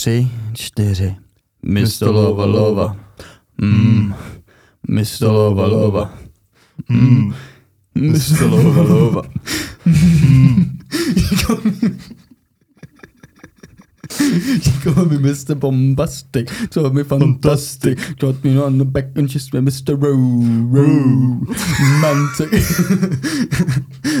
[0.00, 1.16] tři, čtyři.
[1.62, 2.06] Mr.
[2.06, 2.96] Lova Lova.
[3.62, 4.14] Mm.
[4.88, 5.22] Mr.
[5.22, 6.18] Lova Lova.
[6.88, 7.34] Mm.
[7.94, 8.44] Mr.
[8.50, 9.22] Lova Lova.
[14.20, 15.54] You call me Mr.
[15.54, 20.02] Bombastic, told me fantastic, got me on the back and kissed me Mr.
[20.02, 20.16] Row,
[20.72, 21.44] Row,
[22.00, 22.52] Mantic.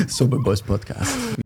[0.10, 1.39] Sober Boys Podcast.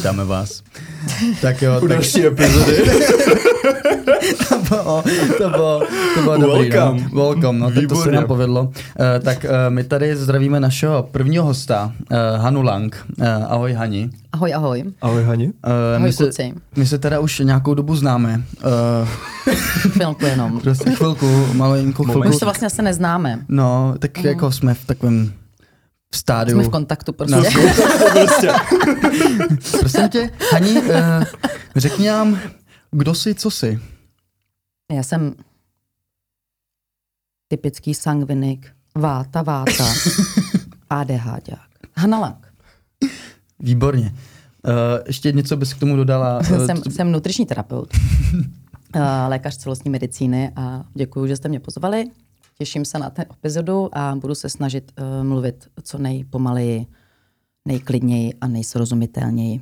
[0.00, 0.62] Vítáme vás.
[1.42, 2.76] Tak jo, U tak další epizody.
[4.48, 5.02] to bylo,
[5.38, 5.82] to bylo,
[6.14, 6.70] to bylo dobrý.
[6.70, 7.02] Welcome.
[7.12, 7.20] No.
[7.22, 8.62] Welcome, no, tak to se nám povedlo.
[8.62, 8.72] Uh,
[9.24, 13.06] tak uh, my tady zdravíme našeho prvního hosta, uh, Hanu Lang.
[13.18, 14.10] Uh, ahoj Hani.
[14.32, 14.84] Ahoj, ahoj.
[15.02, 15.46] Ahoj Hani.
[15.46, 15.52] Uh,
[15.96, 16.30] Ahoj, my, se,
[16.76, 18.42] my se teda už nějakou dobu známe.
[18.64, 19.08] Uh,
[19.92, 20.60] Chvilku jenom.
[20.60, 22.28] prostě chvilku, malinkou My chvilku.
[22.28, 23.38] už se vlastně asi neznáme.
[23.48, 25.32] No, tak jako jsme v takovém
[26.14, 26.56] stádiu.
[26.56, 27.36] Jsme v kontaktu prostě.
[28.12, 28.52] Prostě.
[29.80, 31.24] Prosím tě, Hani, uh,
[31.76, 32.38] řekni nám,
[32.90, 33.80] kdo jsi, co jsi?
[34.92, 35.34] Já jsem
[37.48, 39.84] typický sangvinik, váta, váta,
[40.90, 41.70] ADHďák.
[41.96, 42.46] Hana Lang.
[43.60, 44.14] Výborně.
[44.64, 44.72] Uh,
[45.06, 46.38] ještě něco bys k tomu dodala?
[46.38, 47.94] Uh, jsem, jsem nutriční terapeut,
[48.96, 52.04] uh, lékař celostní medicíny a děkuji, že jste mě pozvali.
[52.60, 56.86] Těším se na ten epizodu a budu se snažit uh, mluvit co nejpomaleji,
[57.68, 59.60] nejklidněji a nejsrozumitelněji.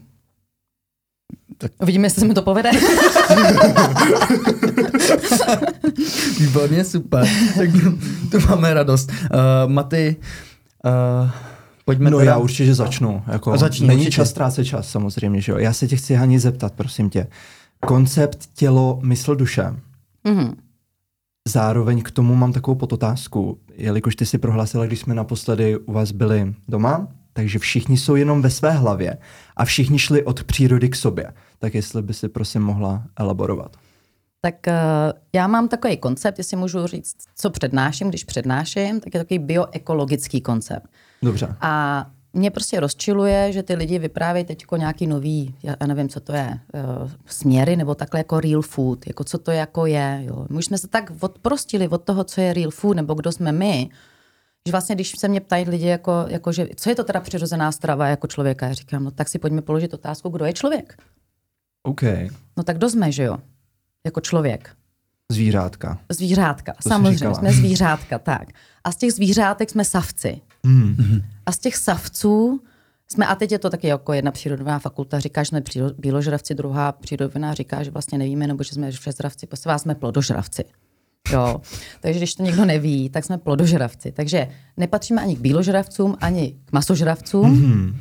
[1.59, 2.71] Tak- Uvidíme, jestli se mi to povede.
[6.41, 7.27] Výborně, super.
[7.57, 7.69] tak
[8.31, 9.11] to máme radost.
[9.11, 9.17] Uh,
[9.73, 10.17] Maty,
[11.25, 11.31] uh,
[11.85, 12.31] pojďme No teda...
[12.31, 13.23] já určitě začnu.
[13.27, 14.15] Jako, Začni, není určitě.
[14.17, 15.59] čas ztrácet čas, samozřejmě, že jo.
[15.59, 17.27] Já se tě chci Hani zeptat, prosím tě.
[17.87, 19.65] Koncept tělo, mysl, duše.
[20.25, 20.57] Mhm.
[21.49, 26.13] Zároveň k tomu mám takovou podotázku, jelikož ty si prohlásila, když jsme naposledy u vás
[26.13, 29.19] byli doma, takže všichni jsou jenom ve své hlavě
[29.57, 31.33] a všichni šli od přírody k sobě.
[31.59, 33.77] Tak jestli by si prosím mohla elaborovat.
[34.41, 34.73] Tak uh,
[35.33, 40.41] já mám takový koncept, jestli můžu říct, co přednáším, když přednáším, tak je takový bioekologický
[40.41, 40.89] koncept.
[41.23, 41.57] Dobře.
[41.61, 42.07] A
[42.39, 46.59] mě prostě rozčiluje, že ty lidi vyprávějí teď nějaký nový, já nevím, co to je,
[46.75, 50.23] uh, směry nebo takhle jako real food, jako co to jako je.
[50.25, 50.47] Jo.
[50.51, 53.53] My už jsme se tak odprostili od toho, co je real food nebo kdo jsme
[53.53, 53.89] my,
[54.67, 57.73] že vlastně, když se mě ptají lidi, jako, jako že, co je to teda přirozená
[57.73, 60.97] strava jako člověka, já říkám, no tak si pojďme položit otázku, kdo je člověk.
[61.83, 62.03] OK.
[62.57, 63.39] No tak kdo jsme, že jo?
[64.05, 64.78] Jako člověk.
[65.33, 65.99] Zvířátka.
[66.09, 68.49] Zvířátka, jsi samozřejmě, jsme zvířátka, tak.
[68.85, 70.41] A z těch zvířátek jsme savci.
[70.65, 71.23] Hmm.
[71.47, 72.61] A z těch savců
[73.09, 75.63] jsme, a teď je to taky jako jedna přírodová fakulta, říká, že jsme
[75.99, 80.65] bíložravci, druhá přírodovina říká, že vlastně nevíme, nebo že jsme všezravci, prostě vás jsme plodožravci.
[81.33, 81.61] Jo.
[82.01, 84.13] Takže když to někdo neví, tak jsme plodožravci.
[84.13, 87.45] Takže nepatříme ani k bíložravcům, ani k masožravcům.
[87.45, 88.01] Hmm.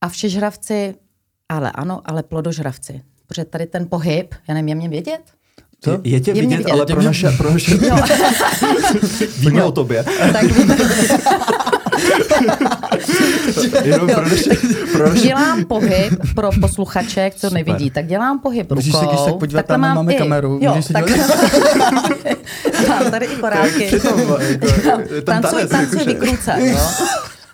[0.00, 0.94] A všežravci,
[1.48, 3.02] ale ano, ale plodožravci.
[3.26, 5.39] Protože tady ten pohyb, já nevím, je mě vědět?
[5.80, 5.90] Co?
[5.90, 6.70] Je, je tě Je vidět, vidět.
[6.72, 7.96] ale Je pro mě- naše, pro naše Jo.
[9.38, 10.04] víme o tobě.
[10.32, 10.42] tak
[13.84, 14.50] Jenom pro naše,
[14.92, 19.00] pro naše dělám pohyb pro posluchače, co nevidí, tak dělám pohyb Můžeš rukou.
[19.00, 21.04] se když tak podívat, Takhle tam mám máme i- kameru, Jo, můžeš se tak,
[22.88, 23.86] mám tady i koráky.
[23.86, 24.36] Přitom, jako,
[25.14, 26.78] je tam Tancuj, tancuj, vykruce, jo.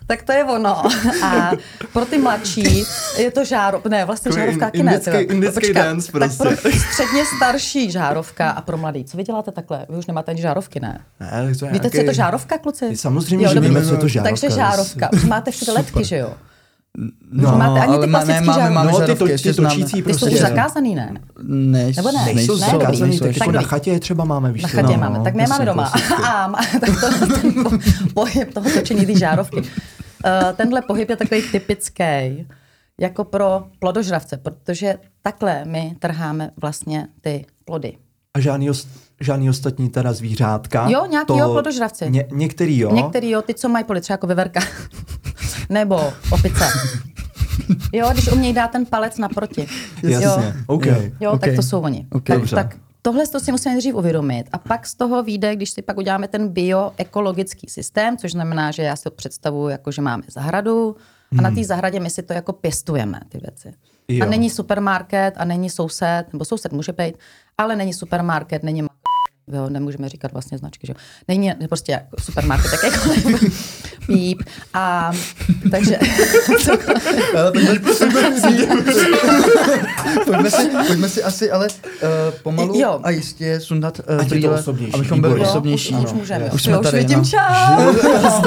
[0.06, 0.82] Tak to je ono.
[1.24, 1.50] A
[1.92, 2.84] pro ty mladší
[3.18, 3.82] je to žáro...
[3.88, 4.92] Ne, vlastně Takový žárovka taky in- ne.
[4.92, 5.30] indický- tyjo.
[5.32, 6.42] indický Počkat, dance Tak prostě.
[6.62, 9.04] pro středně starší žárovka a pro mladý.
[9.04, 9.86] Co vy děláte takhle?
[9.88, 11.00] Vy už nemáte ani žárovky, ne?
[11.20, 12.96] Ne, tak to je Víte, co je to žárovka, kluci?
[12.96, 13.68] Samozřejmě, že dobrý.
[13.68, 14.30] víme, co je to žárovka.
[14.40, 15.08] Takže žárovka.
[15.12, 16.32] Už máte všude letky, že jo?
[17.32, 18.74] No, Už máte ani ty ale klasický máme, žárovky.
[18.74, 20.26] máme No, ty, žárovky, to, ještě ty točící Ty jsou prostě.
[20.26, 21.14] už zakázaný, ne?
[21.42, 22.24] Ne, Nebo ne?
[22.24, 24.98] nejsou, Ne, zakázaný, nejsou, tak jako na chatě je třeba máme, víš Na chatě No,
[24.98, 25.92] máme, tak my je máme prosím, doma.
[26.26, 26.50] A
[26.80, 27.78] tak to, ten po-
[28.14, 29.62] pohyb toho točení ty žárovky.
[30.24, 32.46] Uh, tenhle pohyb je takový typický
[33.00, 37.96] jako pro plodožravce, protože takhle my trháme vlastně ty plody.
[38.34, 38.88] A žádný, ost,
[39.20, 40.88] žádný ostatní teda zvířátka?
[40.88, 42.10] Jo, nějaký jo, plodožravci.
[42.10, 42.94] Ně, některý jo.
[42.94, 44.60] Některý jo, ty, co mají plody, třeba jako veverka.
[45.70, 46.64] Nebo opice.
[47.92, 49.66] Jo, když umějí dát ten palec naproti.
[50.02, 50.52] Jasně, Jo.
[50.66, 50.86] OK.
[50.86, 50.94] Jo.
[51.20, 51.40] Jo, Ok.
[51.40, 52.06] tak to jsou oni.
[52.12, 52.24] Ok.
[52.24, 52.56] tak, Dobře.
[52.56, 54.46] tak tohle to si musíme nejdřív uvědomit.
[54.52, 58.82] A pak z toho vyjde, když si pak uděláme ten bioekologický systém, což znamená, že
[58.82, 60.96] já si to představuji jako, že máme zahradu
[61.38, 63.72] a na té zahradě my si to jako pěstujeme, ty věci.
[64.08, 64.26] Jo.
[64.26, 67.14] A není supermarket a není soused, nebo soused může být,
[67.58, 68.82] ale není supermarket, není
[69.52, 70.96] jo, nemůžeme říkat vlastně značky, že jo.
[71.28, 73.08] Není prostě jako supermarket, tak jako
[74.06, 74.42] píp.
[74.74, 75.12] A
[75.70, 75.98] takže
[77.36, 78.06] Ale tak pojďme si,
[80.24, 82.08] pojďme si, Pojďme si asi ale uh,
[82.42, 83.00] pomalu Jo.
[83.02, 85.94] a jistě sundat uh, Ať to brýle, osobnější, abychom byli osobnější.
[85.94, 86.44] Už, už můžeme.
[86.44, 87.24] Už jo, jsme už tady, vidím no.
[87.24, 88.42] čas.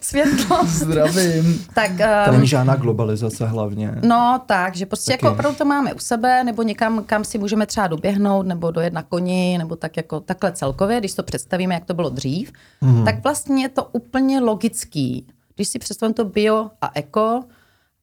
[0.00, 0.58] Světlo.
[0.66, 1.64] Zdravím.
[1.74, 1.90] Tak,
[2.24, 3.94] To um, není žádná globalizace hlavně.
[4.02, 5.24] No tak, že prostě Taky.
[5.26, 8.92] jako opravdu to máme u sebe, nebo někam, kam si můžeme třeba doběhnout, nebo dojet
[8.92, 13.04] na koni, nebo tak jako takhle celkově, když to představíme, jak to bylo dřív, mm.
[13.04, 15.26] tak vlastně je to úplně logický.
[15.54, 17.44] Když si představím to bio a eko,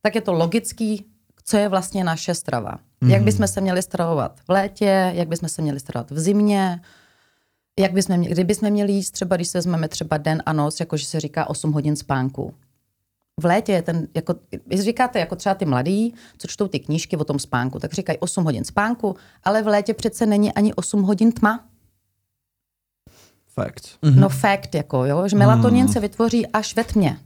[0.02, 1.06] tak je to logický,
[1.44, 2.80] co je vlastně naše strava.
[3.02, 3.10] Mm.
[3.10, 6.82] Jak bychom se měli stravovat v létě, jak bychom se měli stravovat v zimě,
[7.80, 11.06] jak bychom měli, kdybychom měli jíst třeba, když se vezmeme třeba den a noc, jakože
[11.06, 12.54] se říká 8 hodin spánku
[13.42, 14.36] v létě je ten, jako,
[14.72, 18.44] říkáte jako třeba ty mladí, co čtou ty knížky o tom spánku, tak říkají 8
[18.44, 21.66] hodin spánku, ale v létě přece není ani 8 hodin tma.
[23.56, 23.84] Fakt.
[24.04, 24.19] Mm-hmm.
[24.19, 25.92] No fakt, jako, jo, že melatonin mm.
[25.92, 27.18] se vytvoří až ve tmě.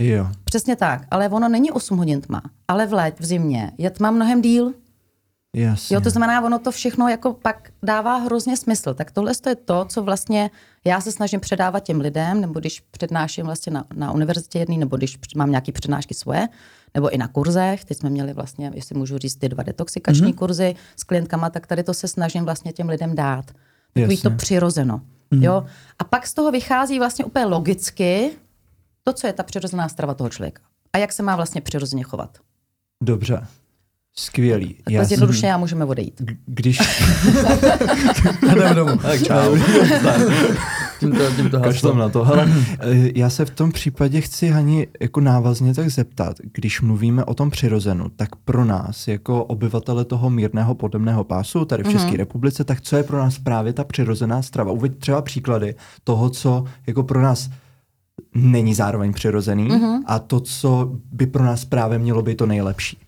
[0.00, 0.28] Jo.
[0.44, 4.10] Přesně tak, ale ono není 8 hodin tma, ale v létě, v zimě je tma
[4.10, 4.72] mnohem díl.
[5.56, 5.94] Jasně.
[5.94, 8.94] Jo, to znamená, ono to všechno jako pak dává hrozně smysl.
[8.94, 10.50] Tak tohle je to, co vlastně
[10.84, 14.96] já se snažím předávat těm lidem, nebo když přednáším vlastně na, na univerzitě jedný, nebo
[14.96, 16.48] když mám nějaké přednášky svoje,
[16.94, 17.84] nebo i na kurzech.
[17.84, 20.38] Teď jsme měli vlastně, jestli můžu říct, ty dva detoxikační mm-hmm.
[20.38, 23.44] kurzy s klientkama, tak tady to se snažím vlastně těm lidem dát.
[23.94, 24.30] Takový Jasně.
[24.30, 25.00] to přirozeno.
[25.32, 25.44] Mm-hmm.
[25.44, 25.64] Jo?
[25.98, 28.30] A pak z toho vychází vlastně úplně logicky
[29.04, 30.62] to, co je ta přirozená strava toho člověka.
[30.92, 32.38] A jak se má vlastně přirozeně chovat.
[33.02, 33.46] Dobře.
[34.16, 34.74] Skvělý.
[34.74, 36.22] Takhle Já zjednodušeně a můžeme odejít.
[36.46, 36.78] Když...
[38.42, 38.98] Jdeme domů.
[38.98, 39.56] tak čau.
[41.10, 41.98] Tímto, tímto Kašlem haslem.
[41.98, 42.24] na to.
[42.24, 42.48] Hele,
[42.80, 47.34] eh, já se v tom případě chci Hani jako návazně tak zeptat, když mluvíme o
[47.34, 52.16] tom přirozenu, tak pro nás jako obyvatele toho mírného podemného pásu tady v České Mhm.
[52.16, 54.72] republice, tak co je pro nás právě ta přirozená strava?
[54.72, 57.50] Uveď třeba příklady toho, co jako pro nás
[58.34, 60.02] není zároveň přirozený Mhm.
[60.06, 62.98] a to, co by pro nás právě mělo být to nejlepší.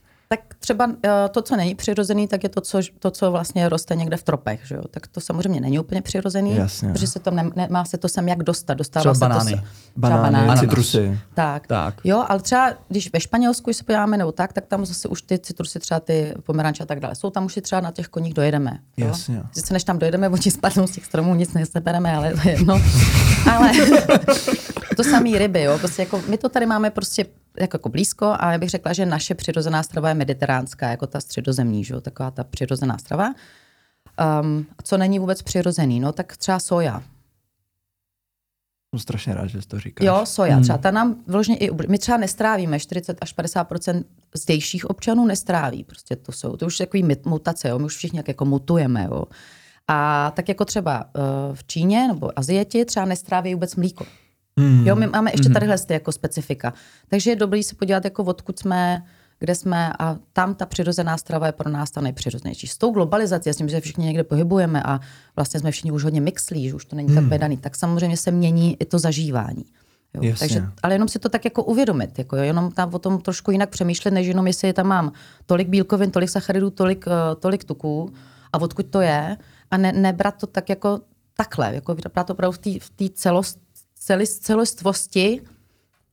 [0.65, 4.17] Třeba eh, to, co není přirozený, tak je to, co, to, co vlastně roste někde
[4.17, 4.61] v tropech.
[4.65, 4.83] Že jo?
[4.91, 6.93] Tak to samozřejmě není úplně přirozený, Jasně.
[6.93, 8.75] protože se to ne, nemá se to sem jak dostat.
[8.75, 9.51] Dostává Třeba se banány.
[9.53, 9.65] To se,
[9.97, 10.61] Banány, Ananas.
[10.61, 11.19] citrusy.
[11.35, 11.67] Tak.
[11.67, 11.95] Tak.
[12.05, 15.23] Jo, ale třeba, když ve Španělsku když se podíváme nebo tak, tak tam zase už
[15.23, 18.09] ty citrusy, třeba ty pomeranče a tak dále, jsou tam už si třeba na těch
[18.09, 18.79] koních dojedeme.
[18.97, 19.07] Jo?
[19.07, 19.43] Jasně.
[19.53, 22.81] Sice než tam dojedeme, oni spadnou z těch stromů, nic nesebereme, ale to je jedno.
[23.53, 23.73] ale
[24.97, 25.79] to samý ryby, jo.
[25.79, 27.27] Prostě jako, my to tady máme prostě
[27.61, 31.21] jako, jako blízko a já bych řekla, že naše přirozená strava je mediteránská, jako ta
[31.21, 33.35] středozemní, že jo, taková ta přirozená strava.
[34.43, 37.03] Um, co není vůbec přirozený, no tak třeba soja.
[38.95, 40.07] Jsem strašně rád, že jsi to říkáš.
[40.07, 40.61] Jo, soja.
[40.61, 44.05] Třeba ta nám vložně i My třeba nestrávíme, 40 až 50%
[44.35, 45.85] zdejších občanů nestráví.
[45.85, 47.79] Prostě to jsou, to už je takový mutace, jo.
[47.79, 49.25] My už všichni jak jako mutujeme, jo.
[49.89, 54.07] A tak jako třeba uh, v Číně nebo Azieti třeba nestráví vůbec mlíko.
[54.61, 54.87] Hmm.
[54.87, 56.75] Jo, my máme ještě tadyhle ty jako specifika.
[57.09, 59.03] Takže je dobrý se podívat, jako odkud jsme,
[59.39, 62.67] kde jsme a tam ta přirozená strava je pro nás ta nejpřirozenější.
[62.67, 65.01] S tou globalizací, s tím, že všichni někde pohybujeme a
[65.37, 67.17] vlastně jsme všichni už hodně mixlí, že už to není hmm.
[67.17, 69.65] tak vedaný, tak samozřejmě se mění i to zažívání.
[70.15, 70.39] Jo, Jasně.
[70.39, 73.51] takže, ale jenom si to tak jako uvědomit, jako jo, jenom tam o tom trošku
[73.51, 75.13] jinak přemýšlet, než jenom jestli tam mám
[75.47, 78.13] tolik bílkovin, tolik sacharidů, tolik, uh, tolik tuků
[78.53, 79.37] a odkud to je
[79.71, 81.01] a ne, nebrat to tak jako
[81.37, 83.59] takhle, jako brát to opravdu v té v té celost,
[84.41, 85.41] celostvosti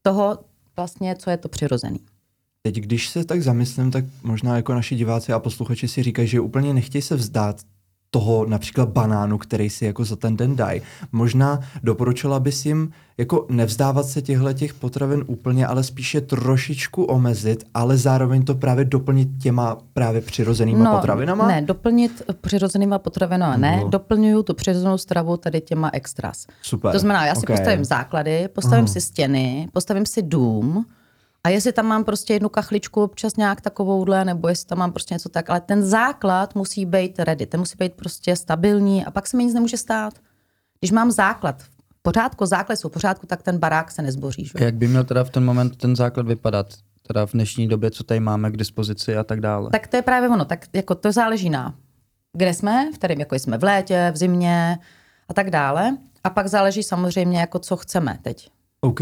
[0.02, 0.40] toho
[0.76, 2.00] vlastně, co je to přirozený.
[2.62, 6.40] Teď, když se tak zamyslím, tak možná jako naši diváci a posluchači si říkají, že
[6.40, 7.62] úplně nechtějí se vzdát
[8.14, 10.82] toho například banánu, který si jako za ten den dají.
[11.12, 17.64] Možná doporučila bys jim jako nevzdávat se těchto těch potravin úplně, ale spíše trošičku omezit,
[17.74, 21.48] ale zároveň to právě doplnit těma právě přirozenýma potravinama?
[21.48, 23.90] Ne, doplnit přirozenýma potravinama ne, No.
[23.90, 26.46] doplňuju tu přirozenou stravu tady těma extras.
[26.62, 26.92] Super.
[26.92, 27.58] To znamená, já si Okay.
[27.58, 28.94] postavím základy, postavím Aha.
[28.94, 30.86] si stěny, postavím si dům
[31.44, 35.14] a jestli tam mám prostě jednu kachličku občas nějak takovouhle, nebo jestli tam mám prostě
[35.14, 39.28] něco tak, ale ten základ musí být ready, ten musí být prostě stabilní a pak
[39.28, 40.14] se mi nic nemůže stát.
[40.80, 44.46] Když mám základ v pořádku, základ jsou v pořádku, tak ten barák se nezboří.
[44.46, 44.66] Že?
[44.66, 46.68] Jak by měl teda v ten moment ten základ vypadat?
[47.08, 49.70] Teda v dnešní době, co tady máme k dispozici a tak dále.
[49.70, 51.76] Tak to je právě ono, tak jako to záleží na
[52.34, 54.78] kde jsme, v kterém jako jsme v létě, v zimě
[55.30, 55.98] a tak dále.
[56.24, 58.50] A pak záleží samozřejmě, jako co chceme teď.
[58.82, 59.00] OK.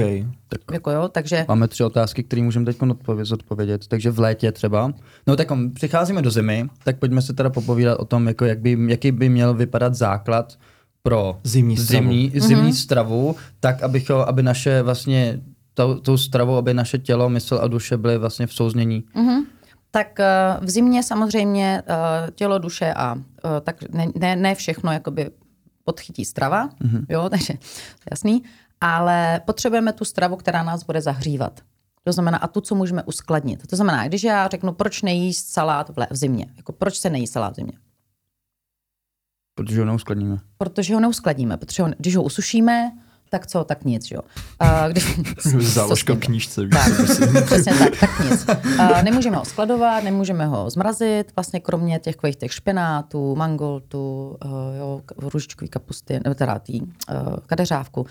[0.47, 3.87] Tak Jako jo, takže máme tři otázky, které můžeme teď odpovědět, zodpovědět.
[3.87, 4.93] Takže v létě třeba.
[5.27, 8.59] No tak om, přicházíme do zimy, tak pojďme se teda popovídat o tom, jako jak
[8.59, 10.57] by, jaký by měl vypadat základ
[11.03, 12.03] pro Zimní stravu.
[12.03, 15.41] zimní, zimní stravu, tak abych, aby naše vlastně
[15.73, 19.03] tou, tou stravou, aby naše tělo, mysl a duše byly vlastně v souznění.
[19.91, 24.91] Tak eh, v zimě samozřejmě eh, tělo, duše a eh, tak ne, ne, ne všechno
[24.91, 25.29] jakoby
[25.83, 27.05] podchytí strava, mm-hmm.
[27.09, 27.53] jo, takže
[28.11, 28.43] jasný,
[28.81, 31.61] ale potřebujeme tu stravu, která nás bude zahřívat.
[32.03, 33.67] To znamená, a tu, co můžeme uskladnit.
[33.67, 37.09] To znamená, když já řeknu, proč nejíst salát v, le- v zimě, jako proč se
[37.09, 37.73] nejí salát v zimě?
[39.55, 40.37] Protože ho neuskladníme.
[40.57, 42.91] Protože ho neuskladníme, protože ho, když ho usušíme,
[43.29, 44.21] tak co, tak nic, jo.
[44.59, 45.19] A když,
[45.73, 46.61] Záložka v knížce.
[46.61, 46.93] víš Tak,
[47.45, 48.45] přesně tak, tak nic.
[48.79, 54.51] A nemůžeme ho skladovat, nemůžeme ho zmrazit, vlastně kromě těch takových těch špenátů, mangoltu, uh,
[54.77, 56.87] jo, růžičkový kapusty, nebo teda tý, uh,
[57.45, 58.05] kadeřávku.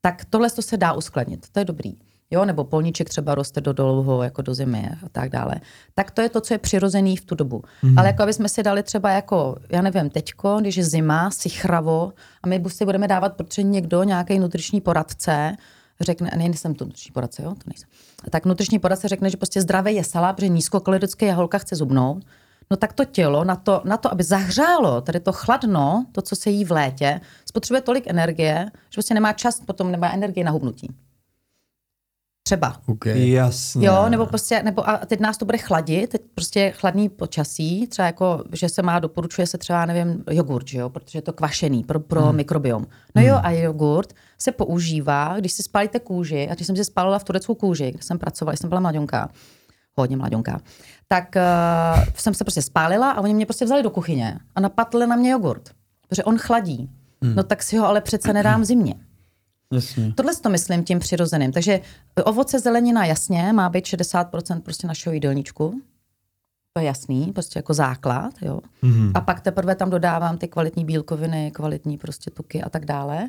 [0.00, 1.94] Tak tohle to se dá uskladnit, to je dobrý.
[2.32, 5.60] Jo, nebo polníček třeba roste do dlouho, jako do zimy a tak dále.
[5.94, 7.62] Tak to je to, co je přirozený v tu dobu.
[7.82, 7.98] Mm.
[7.98, 12.12] Ale jako aby jsme si dali třeba jako, já nevím, teďko, když je zima, sichravo,
[12.42, 15.56] a my si budeme dávat, protože někdo, nějaký nutriční poradce,
[16.00, 17.88] řekne, ne, nejsem to nutriční poradce, jo, to nejsem.
[18.30, 22.24] Tak nutriční poradce řekne, že prostě zdravé je salát, protože nízkokalorické jaholka chce zubnout.
[22.70, 26.36] No tak to tělo na to, na to, aby zahřálo, tady to chladno, to, co
[26.36, 30.50] se jí v létě, spotřebuje tolik energie, že prostě nemá čas, potom nemá energii na
[30.50, 30.94] hubnutí.
[32.42, 32.76] Třeba.
[32.86, 33.30] Okay.
[33.30, 33.86] Jasně.
[33.86, 38.06] Jo, nebo prostě, nebo a teď nás to bude chladit, teď prostě chladný počasí, třeba
[38.06, 41.84] jako, že se má, doporučuje se třeba, nevím, jogurt, že jo, protože je to kvašený
[41.84, 42.36] pro, pro hmm.
[42.36, 42.86] mikrobiom.
[43.14, 47.18] No jo, a jogurt se používá, když si spálíte kůži, a když jsem si spálila
[47.18, 49.28] v tureckou kůži, kde jsem pracovala, jsem byla mladionka,
[49.98, 50.60] hodně mladionka,
[51.08, 55.06] tak uh, jsem se prostě spálila a oni mě prostě vzali do kuchyně a napatli
[55.06, 55.70] na mě jogurt,
[56.08, 56.90] protože on chladí.
[57.22, 57.34] Hmm.
[57.34, 58.94] No tak si ho ale přece nedám v zimě.
[59.72, 60.12] Jasně.
[60.16, 61.52] Tohle to myslím tím přirozeným.
[61.52, 61.80] Takže
[62.24, 65.82] ovoce, zelenina jasně má být 60% prostě našeho jídelníčku.
[66.72, 68.60] To je jasný, prostě jako základ, jo.
[68.82, 69.12] Mm-hmm.
[69.14, 73.28] A pak teprve tam dodávám ty kvalitní bílkoviny, kvalitní prostě tuky a tak dále.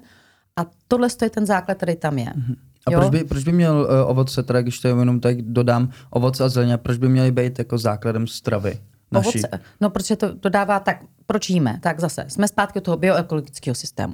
[0.55, 2.25] A tohle je ten základ, který tam je.
[2.25, 2.55] Mm-hmm.
[2.85, 3.73] A proč by, proč by měl
[4.03, 7.59] uh, ovoce, teda když to jenom tak dodám, ovoce a zelenina, proč by měly být
[7.59, 8.79] jako základem stravy
[9.11, 9.43] naší?
[9.43, 11.79] Ovoce, no, protože to dodává tak, proč jíme?
[11.83, 14.13] Tak zase, jsme zpátky u toho bioekologického systému.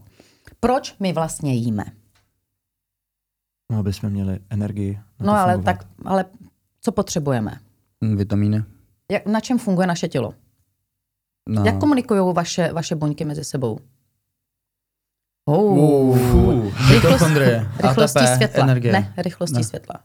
[0.60, 1.84] Proč my vlastně jíme?
[3.72, 5.00] No, aby jsme měli energii.
[5.20, 5.76] Na No ale fungovat.
[5.78, 6.26] tak, ale
[6.82, 7.60] co potřebujeme?
[8.04, 8.64] Hm, Vitamíny.
[9.12, 10.34] Jak, na čem funguje naše tělo?
[11.50, 11.66] No.
[11.66, 13.80] Jak komunikují vaše, vaše buňky mezi sebou?
[15.48, 16.74] Uh, Oh.
[16.94, 18.64] mitochondrie, rychlostí ATP, světla.
[18.64, 18.94] energie.
[18.94, 19.64] Ne, rychlostí Ne.
[19.64, 19.96] světla.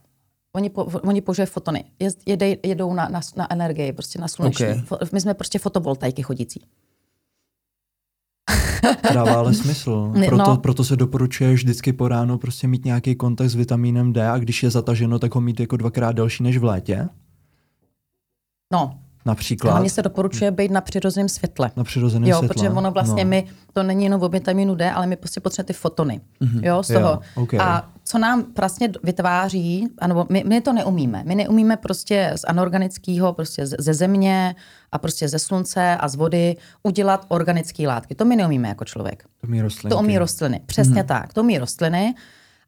[0.55, 1.83] Oni, po, oni používají fotony.
[1.99, 4.65] Jed, jedej, jedou na, na, na energii, prostě na sluneční.
[4.65, 4.83] Okay.
[5.13, 6.65] My jsme prostě fotovoltaiky chodící.
[9.13, 10.11] Dává ale smysl.
[10.13, 10.57] Ne, Proto, no.
[10.57, 14.63] proto se doporučuje vždycky po ránu prostě mít nějaký kontakt s vitamínem D a když
[14.63, 17.09] je zataženo, tak ho mít jako dvakrát delší než v létě.
[18.73, 21.71] No, Například hlavně se doporučuje být na přirozeném světle.
[21.75, 22.53] na přirozeném Jo, světle.
[22.53, 23.29] protože ono vlastně no.
[23.29, 26.21] my, to není jenom o vitamínu D, ale my prostě potřebujeme ty fotony.
[26.41, 26.65] Mm-hmm.
[26.65, 27.19] Jo, z Jo, toho.
[27.35, 27.53] ok.
[27.53, 31.23] A co nám vlastně vytváří, anebo my, my to neumíme.
[31.25, 34.55] My neumíme prostě z anorganického, prostě ze, ze země
[34.91, 38.15] a prostě ze slunce a z vody udělat organické látky.
[38.15, 39.23] To my neumíme jako člověk.
[39.41, 39.95] To umí rostlinky.
[39.95, 40.61] To umí rostliny.
[40.65, 41.05] Přesně mm-hmm.
[41.05, 41.33] tak.
[41.33, 42.13] To umí rostliny.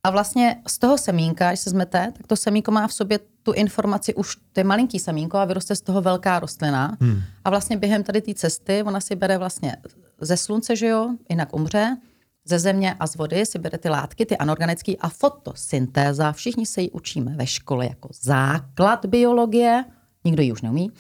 [0.04, 3.54] A vlastně z toho semínka, když se zmete, tak to semínko má v sobě tu
[3.54, 6.98] informaci už, to je malinký semínko a vyroste z toho velká rostlina.
[7.02, 7.22] Hmm.
[7.46, 9.78] A vlastně během tady té cesty ona si bere vlastně
[10.22, 11.98] ze slunce, že jo, jinak umře,
[12.46, 16.82] ze země a z vody si bere ty látky, ty anorganické a fotosyntéza, všichni se
[16.82, 19.86] ji učíme ve škole jako základ biologie,
[20.24, 20.92] nikdo ji už neumí,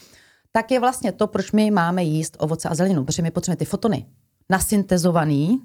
[0.51, 3.65] tak je vlastně to, proč my máme jíst ovoce a zeleninu, protože my potřebujeme ty
[3.65, 4.05] fotony.
[4.49, 5.61] Nasyntezovaný,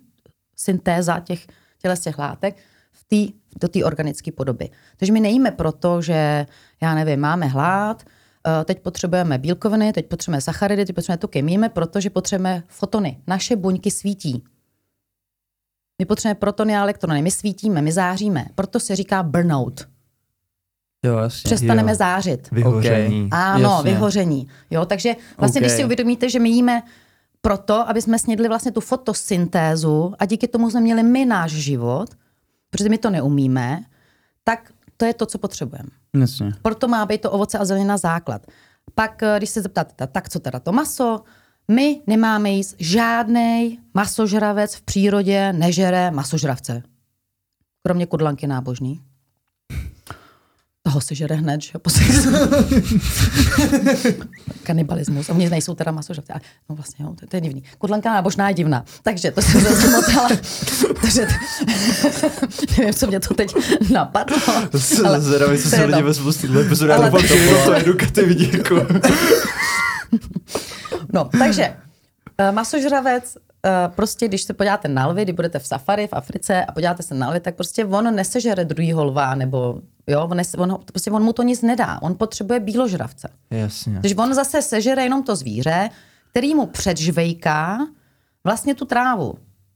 [0.57, 1.47] syntéza těch,
[1.95, 2.57] z těch látek,
[2.93, 4.71] v tý, do té organické podoby.
[4.97, 6.47] Takže my nejíme proto, že,
[6.83, 8.03] já nevím, máme hlad,
[8.61, 11.43] eh, teď potřebujeme bílkoviny, teď potřebujeme sacharidy, teď potřebujeme tuky.
[11.43, 13.19] My jíme proto, že potřebujeme fotony.
[13.27, 14.45] Naše buňky svítí.
[15.99, 17.23] My potřebujeme protony a elektrony.
[17.23, 18.47] My svítíme, my záříme.
[18.55, 19.89] Proto se říká burnout.
[21.05, 21.49] Jo, jasně.
[21.49, 21.97] Přestaneme Jo.
[21.97, 22.51] zářit.
[22.53, 23.29] Vyhoření.
[23.33, 23.93] Ano, Jasně.
[23.93, 24.49] vyhoření.
[24.71, 25.77] Jo, takže vlastně, když OK.
[25.77, 26.83] si uvědomíte, že my jíme
[27.41, 32.11] proto, aby jsme snědli vlastně tu fotosyntézu a díky tomu jsme měli my náš život,
[32.71, 33.85] protože my to neumíme,
[34.45, 35.89] tak to je to, co potřebujeme.
[36.17, 36.53] Jasně.
[36.63, 38.47] Proto má být to ovoce a zelenina základ.
[38.95, 41.21] Pak, eh, když se zeptáte, ta- tak co teda to maso,
[41.71, 46.83] my nemáme jíst žádný masožravec v přírodě nežere masožravce.
[47.83, 49.01] Kromě kudlanky nábožný.
[50.83, 51.81] Toho se žere hned, že jo.
[54.63, 55.29] Kanibalismus.
[55.29, 56.33] Oni nejsou teda masožravci.
[56.33, 57.63] ale No vlastně, jo, to, to je divný.
[57.79, 58.85] Kudlanka nábožná je divná.
[59.03, 60.29] Takže to jsem zase motala.
[61.01, 61.33] Takže to,
[62.79, 63.55] nevím, co mě to teď
[63.93, 64.37] napadlo.
[65.05, 66.93] ale Zvědavý, co se lidi vezmu z téhle epizody.
[66.93, 68.51] Ale doufám, že je to edukativní.
[68.53, 68.87] Jako.
[71.13, 71.77] No, takže
[72.39, 76.65] eh, masožravec, eh, prostě když se podíváte na lvy, kdy budete v safari v Africe
[76.65, 80.55] a podíváte se na lvy, tak prostě on nesežere druhýho lva, nebo jo, on, nes,
[80.55, 82.03] on, prostě on mu to nic nedá.
[82.03, 83.29] On potřebuje bíložravce.
[83.51, 84.01] Jasně.
[84.01, 85.89] Takže on zase sežere jenom to zvíře,
[86.31, 87.79] který mu předžvejká
[88.45, 89.35] vlastně tu trávu.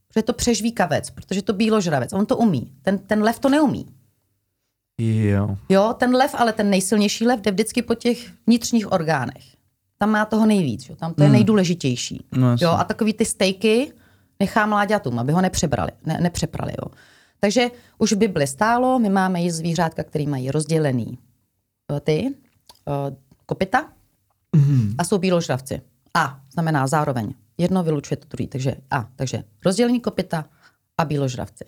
[0.09, 2.12] Protože je to přežvíkavec, protože je to bíložravec.
[2.12, 2.73] On to umí.
[2.83, 3.87] Ten, ten lev to neumí.
[4.99, 5.57] Jo.
[5.69, 9.45] Jo, ten lev, ale ten nejsilnější lev jde vždycky po těch vnitřních orgánech.
[9.99, 10.97] Tam má toho nejvíc, jo?
[10.97, 12.25] tam to je nejdůležitější.
[12.33, 13.93] No, jo, a takový ty stejky
[14.41, 16.73] nechá mláďatům, aby ho nepřebrali, ne, nepřeprali.
[16.83, 16.93] Jo.
[17.41, 17.67] Takže
[17.99, 21.19] už v Bibli stálo, my máme i zvířátka, který mají rozdělený
[21.93, 22.35] eh, ty
[22.89, 23.89] eh, kopita
[24.99, 25.81] a jsou bíložravci.
[26.15, 27.35] A znamená zároveň.
[27.59, 29.09] Jedno vylučuje to druhý, takže A.
[29.17, 30.45] Takže rozdělení kopita
[30.99, 31.65] a bíložravci.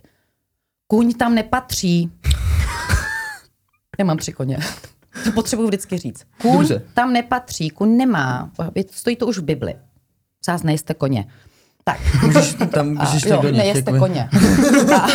[0.87, 2.13] Kuň tam nepatří.
[3.99, 4.59] Nemám tři koně.
[5.25, 6.25] To potřebuji vždycky říct.
[6.43, 6.83] Kuň Dobře.
[6.95, 8.51] tam nepatří, kuň nemá.
[8.91, 9.75] Stojí to už v Bibli.
[10.47, 11.33] Zás nejste koně.
[11.85, 12.01] Tak.
[12.23, 14.29] Můžeš, tam A, můžeš jo, do nich, nejeste jakoby- koně.
[14.97, 15.07] A,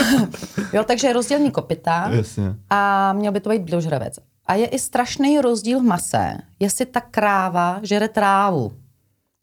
[0.74, 2.56] jo, takže rozdělní kopita Jasně.
[2.70, 4.20] a měl by to být bíložravec.
[4.46, 8.74] A je i strašný rozdíl v mase, jestli ta kráva žere trávu,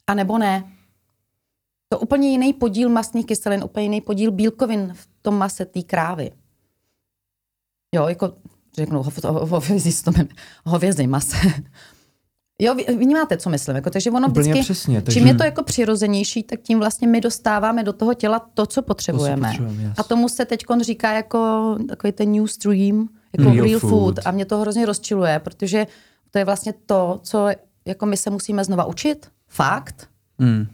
[0.07, 0.63] a nebo ne.
[1.89, 6.31] To úplně jiný podíl masných kyselin, úplně jiný podíl bílkovin v tom mase té krávy.
[7.95, 8.33] Jo, jako
[8.75, 10.13] řeknu ho- ho- hovězí, s tom-
[10.65, 11.37] hovězí mase.
[12.61, 13.75] Jo, vy- vnímáte, co myslím.
[13.75, 17.07] Jako, takže ono Úplně vždycky, přesně, takže- čím je to jako přirozenější, tak tím vlastně
[17.07, 19.47] my dostáváme do toho těla to, co potřebujeme.
[19.47, 19.93] potřebujeme, yes.
[19.97, 23.89] A tomu se teď říká jako takový ten new stream, jako Real real, food.
[23.91, 24.19] food.
[24.25, 25.87] A mě to hrozně rozčiluje, protože
[26.31, 27.47] to je vlastně to, co
[27.87, 29.27] jako my se musíme znova učit.
[29.47, 30.07] Fakt.
[30.39, 30.67] Hmm.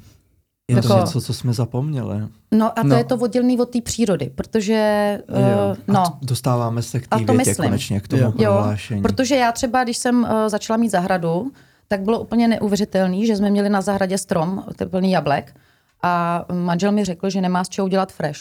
[0.72, 2.28] Je to Jako- něco, co jsme zapomněli.
[2.58, 2.96] No a to No.
[2.98, 5.36] je to oddělený od té přírody, protože Jo.
[5.38, 7.66] uh, A no, t- dostáváme se k A té to větě myslím.
[7.70, 8.34] konečně, k tomu Jo.
[8.38, 9.02] Jo, prohlášení.
[9.02, 11.52] protože já třeba, když jsem uh, začala mít zahradu,
[11.88, 15.56] tak bylo úplně neuvěřitelný, že jsme měli na zahradě strom, to je plný jablek,
[16.04, 18.40] a manžel mi řekl, že nemá z čeho udělat fresh.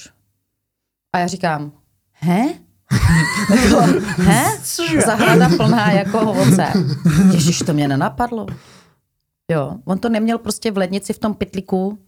[1.12, 1.73] A já říkám,
[2.12, 2.42] he?
[3.64, 3.80] Jako,
[4.23, 4.44] he?
[5.06, 6.66] Zahrada plná jako ovoce.
[7.33, 8.47] Ježiš, to mě nenapadlo.
[9.50, 11.99] Jo, on to neměl prostě v lednici v tom pytliku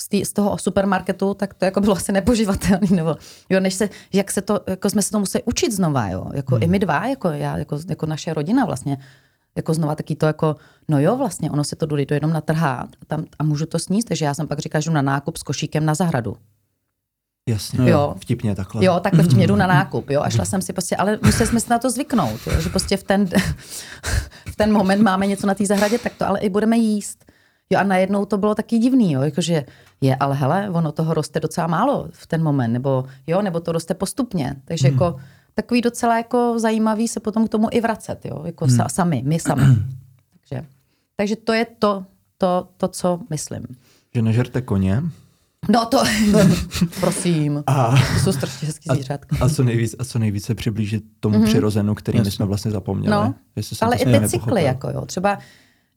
[0.00, 3.16] z, tý, z toho supermarketu, tak to jako bylo asi nepoživatelný, nebo
[3.50, 6.54] jo, než se, jak se to, jako jsme se to museli učit znova, jo, jako
[6.54, 6.62] hmm.
[6.62, 8.98] i my dva, jako já, jako, jako naše rodina vlastně,
[9.56, 10.56] jako znova taky to jako,
[10.88, 13.78] no jo, vlastně, ono se to jde to jenom natrhat a, tam, a můžu to
[13.78, 16.36] sníst, takže já jsem pak říkala, že jdu na nákup s košíkem na zahradu.
[17.48, 18.14] Jasně, Jo.
[18.18, 18.84] vtipně takhle.
[18.84, 21.60] Jo, takhle v jdu na nákup, jo, a šla jsem si prostě, ale museli jsme
[21.60, 23.26] si na to zvyknout, jo, že prostě v ten,
[24.50, 27.24] v ten moment máme něco na té zahradě, tak to ale i budeme jíst.
[27.70, 29.64] Jo, a najednou to bylo taky divný, jo, jakože
[30.00, 33.72] je, ale hele, ono toho roste docela málo v ten moment, nebo jo, nebo to
[33.72, 34.94] roste postupně, takže Hmm.
[34.94, 35.16] jako
[35.54, 39.38] takový docela jako zajímavý se potom k tomu i vracet, jo, jako sa, sami, my
[39.40, 39.62] sami.
[40.40, 40.66] takže,
[41.16, 42.04] takže to je to,
[42.38, 43.62] to, to, co myslím.
[44.14, 45.02] Že nežerte koně.
[45.68, 46.02] No to,
[47.00, 49.36] prosím, A, to jsou strašně hezký zvířátka.
[49.40, 51.44] a, co nejvíc, a co nejvíc se přiblížit tomu mm-hmm.
[51.46, 53.10] přirozenu, který my jsme vlastně zapomněli.
[53.10, 55.06] No, Jestli jsem ale to i ty cykly, jako jo.
[55.06, 55.38] Třeba,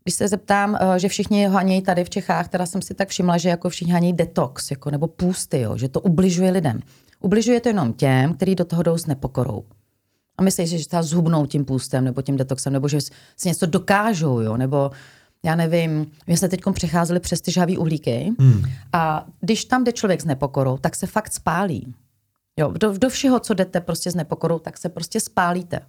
[0.08, 3.38] když se zeptám, eh, že všichni hanějí tady v Čechách, teda jsem si tak všimla,
[3.38, 6.80] že jako všichni hanějí detox, jako, nebo půsty, jo, že to ubližuje lidem.
[7.20, 9.64] Ubližuje to jenom těm, kteří do toho jdou s nepokorou.
[10.38, 13.02] A myslí, si, že třeba zhubnou tím půstem nebo tím detoxem, nebo že
[13.38, 14.92] si něco dokážou, jo, nebo
[15.46, 18.64] já nevím, my jsme teď přecházeli přes ty žhavý uhlíky hmm.
[18.94, 21.94] a když tam jde člověk s nepokorou, tak se fakt spálí.
[22.58, 25.80] Jo, do, do všeho, co jdete prostě s nepokorou, tak se prostě spálíte.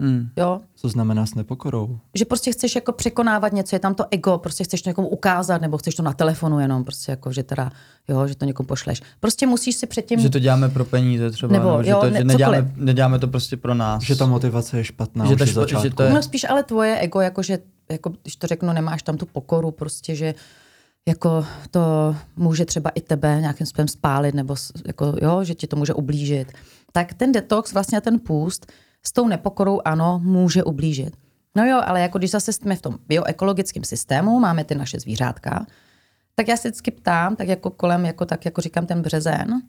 [0.00, 0.28] Hmm.
[0.36, 1.98] Jo, Co znamená s nepokorou?
[2.14, 5.60] že prostě chceš jako překonávat něco, je tam to ego, prostě chceš to někomu ukázat,
[5.60, 7.72] nebo chceš to na telefonu jenom, prostě jako, že teda,
[8.08, 9.02] jo, že to někomu pošleš.
[9.20, 12.10] Prostě musíš si předtím, Že to děláme pro peníze třeba, Nebo nebo, že, jo, to,
[12.10, 12.76] ne- že neděláme, cokoliv.
[12.76, 14.02] neděláme to prostě pro nás.
[14.02, 15.88] Že ta motivace je špatná Že už ta špa- začátku.
[15.88, 17.58] že to je- no spíš ale tvoje ego, jako že,
[17.90, 20.34] jako, když to řeknu, nemáš tam tu pokoru, prostě, že
[21.08, 24.54] jako to může třeba i tebe nějakým způsobem spálit, nebo
[24.86, 26.52] jako, jo, že ti to může ublížit.
[26.92, 28.72] Tak ten detox, vlastně ten půst,
[29.06, 31.16] s tou nepokorou ano, může ublížit.
[31.56, 35.66] No jo, ale jako když zase jsme v tom bioekologickém systému, máme ty naše zvířátka,
[36.34, 39.62] tak já se vždycky ptám, tak jako kolem, jako tak jako říkám ten březen,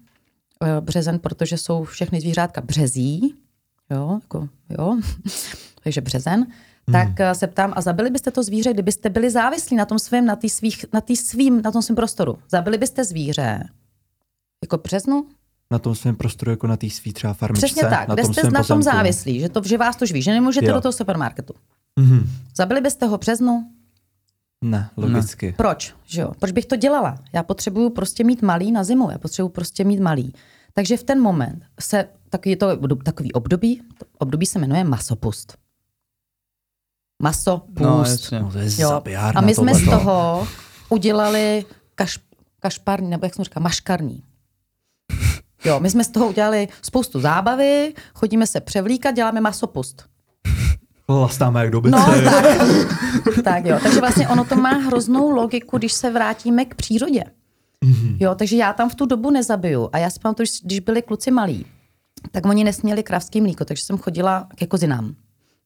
[0.64, 3.36] eh, březen, protože jsou všechny zvířátka březí,
[3.92, 4.98] jo, jako, jo,
[5.84, 6.46] takže březen,
[6.92, 10.26] tak eh, se ptám, a zabili byste to zvíře, kdybyste byli závislí na tom svém,
[10.26, 12.40] na, tý svých, na, tý svým, na tom svém prostoru.
[12.50, 13.70] Zabili byste zvíře
[14.64, 15.28] jako březnu?
[15.72, 17.66] Na tom svém prostoru jako na té svý třeba farmičce.
[17.66, 20.22] Přesně tak, na kde tom jste na tom závislí, že, to, že vás to živí,
[20.22, 20.74] že nemůžete Jo.
[20.74, 21.54] do toho supermarketu.
[22.00, 22.30] Mhm.
[22.56, 23.72] Zabili byste ho březnu?
[24.64, 25.54] Ne, logicky.
[25.58, 25.96] Proč?
[26.06, 26.32] Že jo?
[26.40, 27.18] Proč bych to dělala?
[27.34, 30.34] Já potřebuju prostě mít malý na zimu, já potřebuju prostě mít malý.
[30.74, 35.58] Takže v ten moment se takový, to, takový období, to období se jmenuje masopust.
[37.24, 37.80] Masopust.
[37.80, 38.40] No, jasně.
[38.40, 39.02] No, to je Jo.
[39.36, 40.48] A my jsme z toho
[40.90, 42.20] udělali kaš,
[42.60, 44.24] kašparní, nebo jak jsem říká, maškarní.
[45.68, 50.06] Jo, my jsme z toho udělali spoustu zábavy, chodíme se převlíkat, děláme masopust.
[51.10, 51.98] Lastáme jak dobyce.
[51.98, 53.44] No, tak.
[53.44, 57.24] tak jo, takže vlastně ono to má hroznou logiku, když se vrátíme k přírodě.
[58.20, 59.90] Jo, takže já tam v tu dobu nezabiju.
[59.94, 61.66] A já si pamatuju, když byli kluci malí,
[62.32, 65.16] tak oni nesměli kravský mlíko, takže jsem chodila ke kozinám.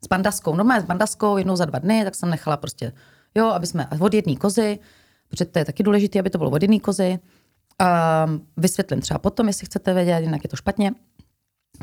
[0.03, 2.91] S bandaskou, normálně s bandaskou, jednou za dva dny, tak jsem nechala prostě,
[3.35, 4.79] jo, aby jsme od jedné kozy,
[5.29, 7.19] protože to je taky důležité, aby to bylo od jedné kozy.
[7.81, 8.25] A
[8.57, 10.91] vysvětlím třeba potom, jestli chcete vědět, jinak je to špatně.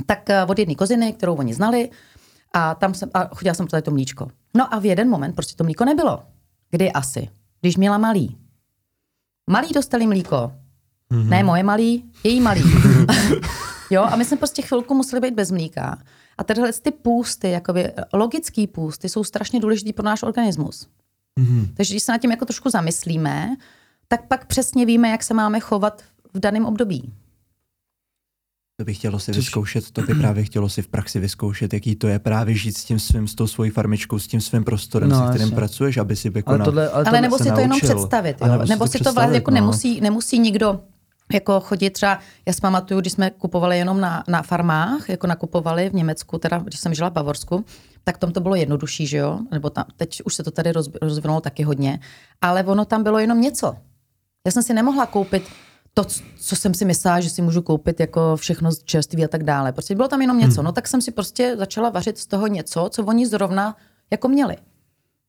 [0.07, 1.91] Tak eh, od jedné koziny, kterou oni znali,
[2.53, 4.29] a tam jsem, a chodila jsem tady to mlíčko.
[4.57, 6.23] No a v jeden moment prostě to mlíko nebylo.
[6.71, 7.29] Kdy asi?
[7.61, 8.39] Když měla malý.
[9.51, 10.53] Malý dostali mlíko.
[11.11, 11.29] Mm-hmm.
[11.29, 12.63] Ne moje malý, její malý.
[13.91, 15.99] jo, a my jsme prostě chvilku museli být bez mlíka.
[16.39, 20.89] A tyhle ty půsty, jakoby logický půsty, jsou strašně důležitý pro náš organismus.
[21.41, 21.69] Mm-hmm.
[21.75, 23.57] Takže když se nad tím jako trošku zamyslíme,
[24.09, 26.03] tak pak přesně víme, jak se máme chovat
[26.35, 27.13] v daném období.
[28.81, 32.09] To by chtělo si vyzkoušet, to by právě chtělo si v praxi vyzkoušet, jaký to
[32.09, 35.17] je právě žít s tím svým, s tou svojí farmičkou, s tím svým prostorem, no,
[35.17, 35.57] se kterým jasně.
[35.57, 38.47] pracuješ, aby si jako ale, tohle, ale, ale nebo si to jenom představit, jo?
[38.47, 39.55] nebo, nebo si to vlastně jako no.
[39.55, 40.81] nemusí, nemusí nikdo
[41.33, 45.91] jako chodit třeba, já si pamatuju, když jsme kupovali jenom na, na farmách, jako nakupovali
[45.91, 47.65] v Německu, teda když jsem žila v Bavorsku,
[48.05, 49.39] tak tom to bylo jednodušší, že jo?
[49.51, 51.99] Nebo tam, teď už se to tady rozvinulo taky hodně,
[52.41, 53.75] ale ono tam bylo jenom něco.
[54.49, 55.43] Já jsem si nemohla koupit
[55.95, 56.05] to,
[56.37, 59.73] co jsem si myslela, že si můžu koupit jako všechno čerství a tak dále.
[59.73, 60.61] Prostě bylo tam jenom něco.
[60.61, 60.65] Hmm.
[60.65, 63.77] No tak jsem si prostě začala vařit z toho něco, co oni zrovna
[64.11, 64.57] jako měli.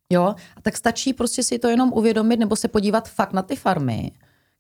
[0.10, 0.36] Jo?
[0.56, 4.12] A tak stačí prostě si to jenom uvědomit nebo se podívat fakt na ty farmy,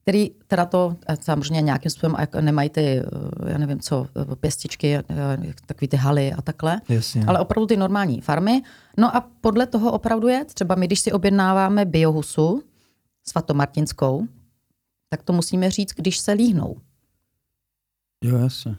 [0.01, 5.03] který teda to samozřejmě nějakým způsobem nemají ty, eh, já nevím co, eh, pěstičky, eh,
[5.65, 7.23] takový ty haly a takhle, Jasně.
[7.27, 8.61] ale opravdu ty normální farmy.
[8.97, 12.63] No a podle toho opravdu je, třeba my, když si objednáváme biohusu
[13.27, 14.27] svatomartinskou,
[15.09, 16.77] tak to musíme říct, když se líhnou.
[18.23, 18.75] Jo, jasně.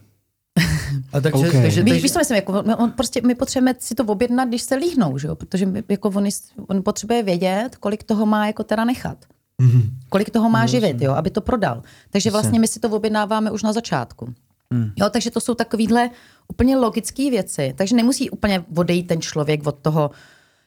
[1.12, 1.62] A takže, okay.
[1.62, 1.82] takže, takže...
[1.82, 5.28] Víš, co myslím, jako, on prostě, my potřebujeme si to objednat, když se líhnou, že
[5.28, 5.34] jo?
[5.34, 6.28] protože my, jako on,
[6.68, 9.24] on potřebuje vědět, kolik toho má jako teda nechat.
[9.62, 9.82] Mm-hmm.
[10.08, 11.82] Kolik toho má no, živit, jo, aby to prodal.
[12.10, 14.34] Takže vlastně my si to objednáváme už na začátku.
[14.70, 14.90] Mm.
[14.96, 16.10] Jo, takže to jsou takovéhle
[16.48, 17.74] úplně logické věci.
[17.76, 20.10] Takže nemusí úplně odejít ten člověk od toho,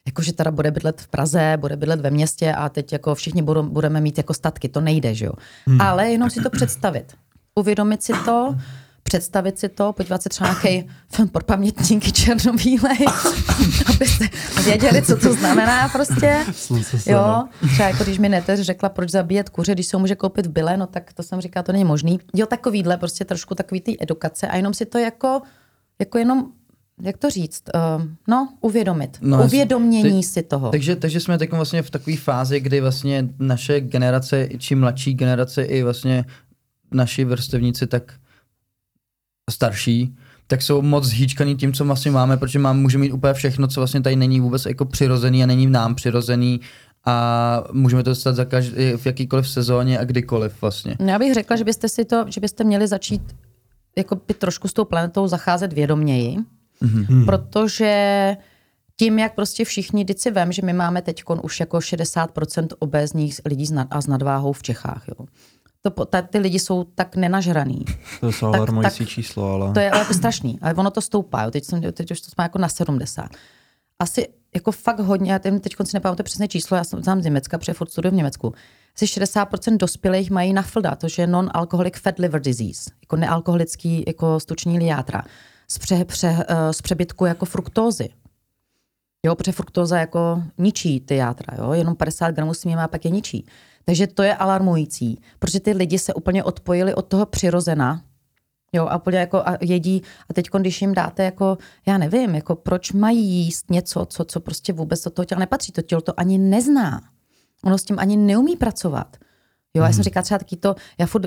[0.07, 3.63] jakože teda bude bydlet v Praze, bude bydlet ve městě a teď jako všichni budou,
[3.63, 5.31] budeme mít jako statky, to nejde, že jo.
[5.67, 5.81] Hmm.
[5.81, 7.13] Ale jenom si to představit.
[7.55, 8.55] Uvědomit si to,
[9.03, 12.97] představit si to, podívat se třeba nějaký film pro pamětníky černobílej,
[13.95, 14.29] abyste
[14.63, 16.45] věděli, co to znamená prostě.
[17.05, 20.45] Jo, třeba jako když mi neteř řekla, proč zabíjet kuře, když se ho může koupit
[20.45, 22.19] v byle, no tak to jsem říkala, to není možný.
[22.33, 25.41] Jo, takovýhle prostě trošku takový ty edukace a jenom si to jako,
[25.99, 26.45] jako jenom
[27.01, 29.17] jak to říct, uh, no, uvědomit.
[29.21, 30.69] No, Uvědomění ty, si toho.
[30.69, 35.63] Takže, takže jsme teď vlastně v takové fázi, kdy vlastně naše generace, či mladší generace,
[35.63, 36.25] i vlastně
[36.91, 38.13] naši vrstevníci, tak
[39.51, 40.15] starší,
[40.47, 43.79] tak jsou moc zhýčkaný tím, co vlastně máme, protože máme, můžeme mít úplně všechno, co
[43.79, 46.61] vlastně tady není vůbec jako přirozený a není v nám přirozený
[47.05, 50.97] a můžeme to dostat za každý, v jakýkoliv sezóně a kdykoliv vlastně.
[51.05, 53.21] Já bych řekla, že byste si to, že byste měli začít
[53.97, 56.37] jako by trošku s tou planetou zacházet vědoměji,
[56.83, 57.25] mm-hmm.
[57.25, 58.37] protože
[58.95, 63.41] tím, jak prostě všichni, teď si vem, že my máme teď už jako 60% obézních
[63.45, 65.03] lidí a s nadváhou v Čechách.
[65.07, 65.25] Jo.
[65.81, 67.85] To, ta, ty lidi jsou tak nenažraný.
[68.21, 69.73] To jsou alarmující číslo, ale...
[69.73, 71.43] To je ale strašný, ale ono to stoupá.
[71.43, 71.51] Jo.
[71.51, 73.29] Teď, jsem, teď už to jsme jako na 70.
[73.99, 77.57] Asi jako fakt hodně, já teď si nepamatuji přesné číslo, já jsem znám z Německa,
[77.57, 78.53] protože furt studuji v Německu.
[78.95, 84.87] Asi 60% dospělých mají NAFLDA, to je non-alcoholic fat liver disease, jako nealkoholický jako stuční
[84.87, 85.23] játra
[85.73, 88.09] z, pře, pře, eh, z přebytku jako fruktózy.
[89.25, 91.73] Jo, protože fruktóza jako ničí ty játra, jo?
[91.73, 93.45] jenom 50 gramů s a pak je ničí.
[93.85, 98.01] Takže to je alarmující, protože ty lidi se úplně odpojili od toho přirozena,
[98.75, 102.55] Jo, a úplně jako a jedí, a teď, když jim dáte jako, já nevím, jako
[102.55, 105.71] proč mají jíst něco, co, co prostě vůbec do toho těla nepatří.
[105.71, 107.01] To tělo to ani nezná.
[107.63, 109.17] Ono s tím ani neumí pracovat.
[109.73, 109.83] Jo, hmm.
[109.83, 110.03] já jsem mhm.
[110.03, 111.25] říkala třeba taky to, já furt,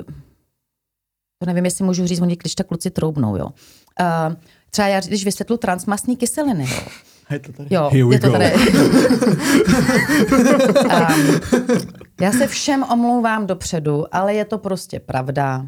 [1.39, 3.45] to nevím, jestli můžu říct, oni když tak kluci troubnou, jo.
[3.45, 4.35] Uh,
[4.71, 6.81] třeba já, když vysvětlu transmastní kyseliny, jo.
[7.31, 7.75] Je to tady.
[7.75, 8.33] Jo, Here we je to go.
[8.33, 8.53] tady.
[11.15, 11.39] um,
[12.21, 15.67] já se všem omlouvám dopředu, ale je to prostě pravda.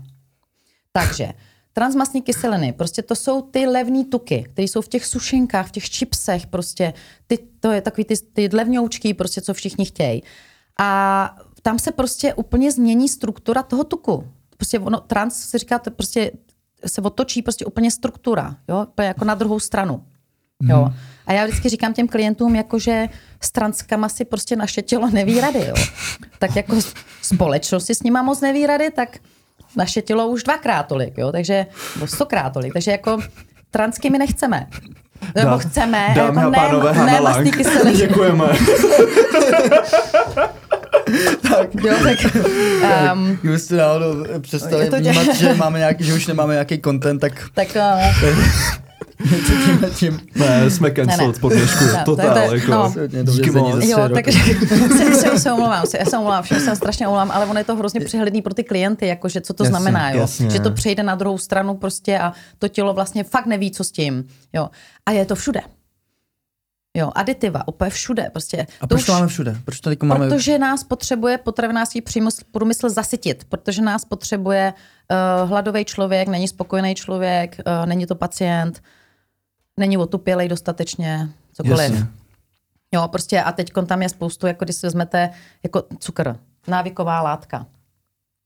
[0.92, 1.30] Takže
[1.74, 5.90] transmastní kyseliny, prostě to jsou ty levné tuky, které jsou v těch sušenkách, v těch
[5.90, 6.94] čipsech, prostě
[7.28, 10.24] ty, to je takový ty, ty levňoučky, prostě co všichni chtějí.
[10.80, 14.28] A tam se prostě úplně změní struktura toho tuku
[14.60, 16.32] prostě ono, trans se říká, to prostě
[16.86, 20.04] se otočí prostě úplně struktura, jo, jako na druhou stranu.
[20.64, 20.82] Jo.
[20.82, 20.94] Mhm.
[21.28, 23.10] A já vždycky říkám těm klientům, jako že
[23.42, 25.66] s transkama si prostě naše tělo neví rady.
[25.68, 25.74] Jo.
[26.40, 26.76] Tak jako
[27.22, 29.18] společnost si s nima moc neví rady, tak
[29.76, 32.74] naše tělo už dvakrát tolik, jo, takže, nebo stokrát tolik.
[32.74, 33.20] Takže jako
[33.72, 34.68] transky my nechceme.
[35.36, 37.22] Nebo Dá, chceme, dámy jako a pánové, ne,
[37.84, 38.46] ne Děkujeme.
[41.42, 42.18] tak, Jo, tak,
[43.14, 46.82] um, Kdybyste náhodou přestali Je to tě- vnímat, že, máme nějaký, že už nemáme nějaký
[46.82, 48.44] content, tak tak uh,
[49.58, 51.40] tím, tím Ne, jsme cancelled ne.
[51.42, 52.72] po dnešku, je- totál, to jako.
[52.72, 52.94] no.
[53.24, 53.84] Díky moc.
[53.86, 54.40] Jo, takže
[54.98, 57.76] se, se, se omlouvám, se, se omlouvám, všem se strašně omlouvám, ale ono je to
[57.76, 60.20] hrozně přehledný pro ty klienty, jakože co to Jasně, znamená, jo?
[60.20, 60.50] jasně.
[60.50, 63.92] že to přejde na druhou stranu prostě a to tělo vlastně fakt neví, co s
[63.92, 64.28] tím.
[64.54, 64.70] Jo.
[65.06, 65.60] A je to všude.
[67.00, 68.30] Jo, aditiva, úplně všude.
[68.32, 68.68] Prostě.
[68.82, 69.58] A To proč to máme všude?
[69.66, 70.28] Proč to máme...
[70.28, 72.04] Protože nás potřebuje potravinářský
[72.52, 74.74] průmysl zasytit, protože nás potřebuje
[75.44, 78.84] uh, hladový člověk, není spokojený člověk, uh, není to pacient,
[79.78, 81.92] není otupělej dostatečně, cokoliv.
[81.92, 82.08] Jasně.
[82.94, 85.30] Jo, prostě a teď tam je spoustu, jako když si vezmete
[85.64, 86.36] jako cukr,
[86.68, 87.66] návyková látka.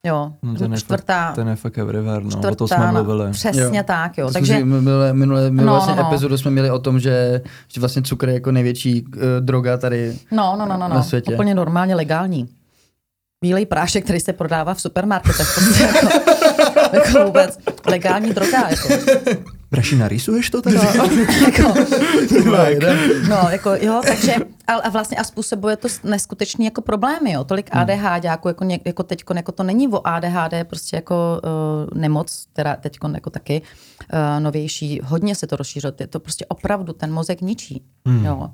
[0.07, 2.91] Jo, No, ten je čtvrtá, Fakt, ten je fakt everywhere, no, čtvrtá, o to jsme
[2.91, 3.31] mluvili.
[3.31, 3.83] Přesně Jo.
[3.85, 4.29] tak, jo.
[4.33, 4.53] Takže...
[4.53, 6.07] Takže, Minulé, minulé, minulé No, vlastně no, no.
[6.09, 10.17] epizodu jsme měli o tom, že, že vlastně cukr je jako největší uh, droga tady.
[10.31, 11.33] no, no, no, no, na no, světě.
[11.33, 12.49] úplně normálně legální.
[13.43, 16.07] Bílej prášek, který se prodává v supermarketech, prostě jako,
[16.93, 17.57] jako vůbec
[17.89, 18.69] legální droga.
[18.69, 18.87] Jako.
[19.73, 20.83] Braši, narýsuješ to teda?
[21.45, 21.73] jako,
[22.69, 22.97] Jdem.
[23.29, 24.35] No, jako jo, takže
[24.67, 27.43] a, a vlastně a způsobuje to neskutečný jako problémy, jo.
[27.43, 32.47] Tolik ADHD, jako, jako, jako teď, jako to není o ADHD, prostě jako uh, nemoc,
[32.53, 37.13] která teď jako taky uh, novější, hodně se to rozšířilo, je to prostě opravdu ten
[37.13, 38.25] mozek ničí, hmm.
[38.25, 38.49] jo.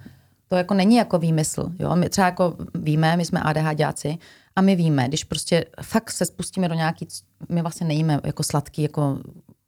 [0.48, 1.96] To jako není jako výmysl, jo.
[1.96, 4.18] My třeba jako víme, my jsme ADHDáci
[4.56, 7.08] a my víme, když prostě fakt se spustíme do nějaký,
[7.50, 9.20] my vlastně nejíme jako sladký, jako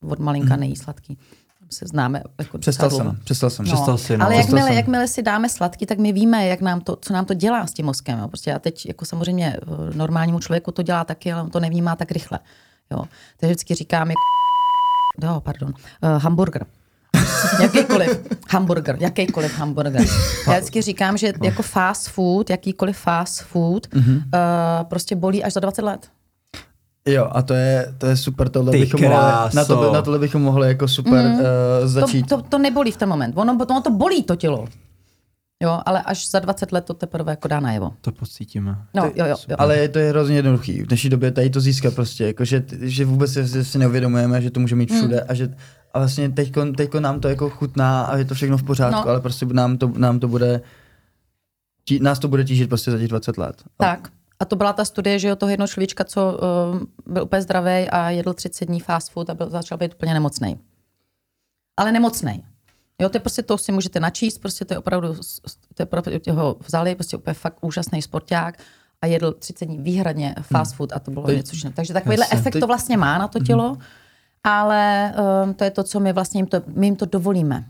[0.09, 1.17] od malinka nejí sladký.
[1.73, 3.65] Se známe jako Přestal jsem, přestal jsem.
[3.65, 4.25] Přestal si, no.
[4.25, 4.77] Ale jakmile, jsem.
[4.77, 7.73] jakmile si dáme sladký, tak my víme, jak nám to, co nám to dělá s
[7.73, 8.19] tím mozkem.
[8.19, 8.27] Jo.
[8.27, 11.95] Prostě a teď jako samozřejmě eh, normálnímu člověku to dělá taky, ale on to nevnímá
[11.95, 12.39] tak rychle.
[12.91, 13.03] Jo.
[13.37, 14.19] Takže vždycky říkám, jako,
[15.23, 16.65] jo, pardon, uh, hamburger.
[17.61, 20.05] jakýkoliv hamburger, jakýkoliv hamburger.
[20.47, 24.17] Já vždycky říkám, že jako fast food, jakýkoliv fast food, mm-hmm.
[24.17, 26.09] uh, prostě bolí až za 20 let.
[27.05, 29.15] Jo, a to je, to je super, tohle Ty bychom mohli,
[29.53, 31.33] na, to, na tohle bychom mohli jako super mm.
[31.33, 31.41] uh,
[31.85, 32.29] začít.
[32.29, 33.33] To, to, to nebolí v ten moment.
[33.37, 34.67] Ono, ono to bolí to tělo.
[35.63, 37.93] Jo, ale až za 20 let to teprve jako dá najevo.
[38.01, 38.77] To pocítíme.
[38.93, 39.55] No, jo, jo, jo.
[39.57, 40.81] Ale to je hrozně jednoduchý.
[40.81, 44.51] V dnešní době tady to získat prostě, jako že, že vůbec si, si neuvědomujeme, že
[44.51, 45.49] to může mít všude a že
[45.93, 49.09] a vlastně teďko, teďko nám to jako chutná a je to všechno v pořádku, No.
[49.09, 50.61] ale prostě nám to, nám to bude,
[51.83, 53.63] tí, nás to bude tížit prostě za těch 20 let.
[53.77, 54.07] Tak.
[54.07, 56.39] A to byla ta studie, že jo, toho jednoho človíčka, co
[56.73, 60.13] uh, byl úplně zdravý a jedl 30 dní fast food a byl, začal být úplně
[60.13, 60.59] nemocný.
[61.77, 62.43] Ale nemocný.
[63.01, 65.13] Jo, to je prostě to si můžete načíst, prostě to je opravdu,
[65.73, 68.59] to je opravdu ho vzali, prostě úplně fakt úžasný sporták
[69.01, 71.73] a jedl 30 dní výhradně fast food a to bylo je- něco jiného.
[71.75, 72.37] Takže takovýhle Jasně.
[72.39, 73.77] efekt To- to vlastně má na to tělo,
[74.43, 75.13] ale
[75.45, 77.65] um, to je to, co my vlastně jim to, my jim to dovolíme.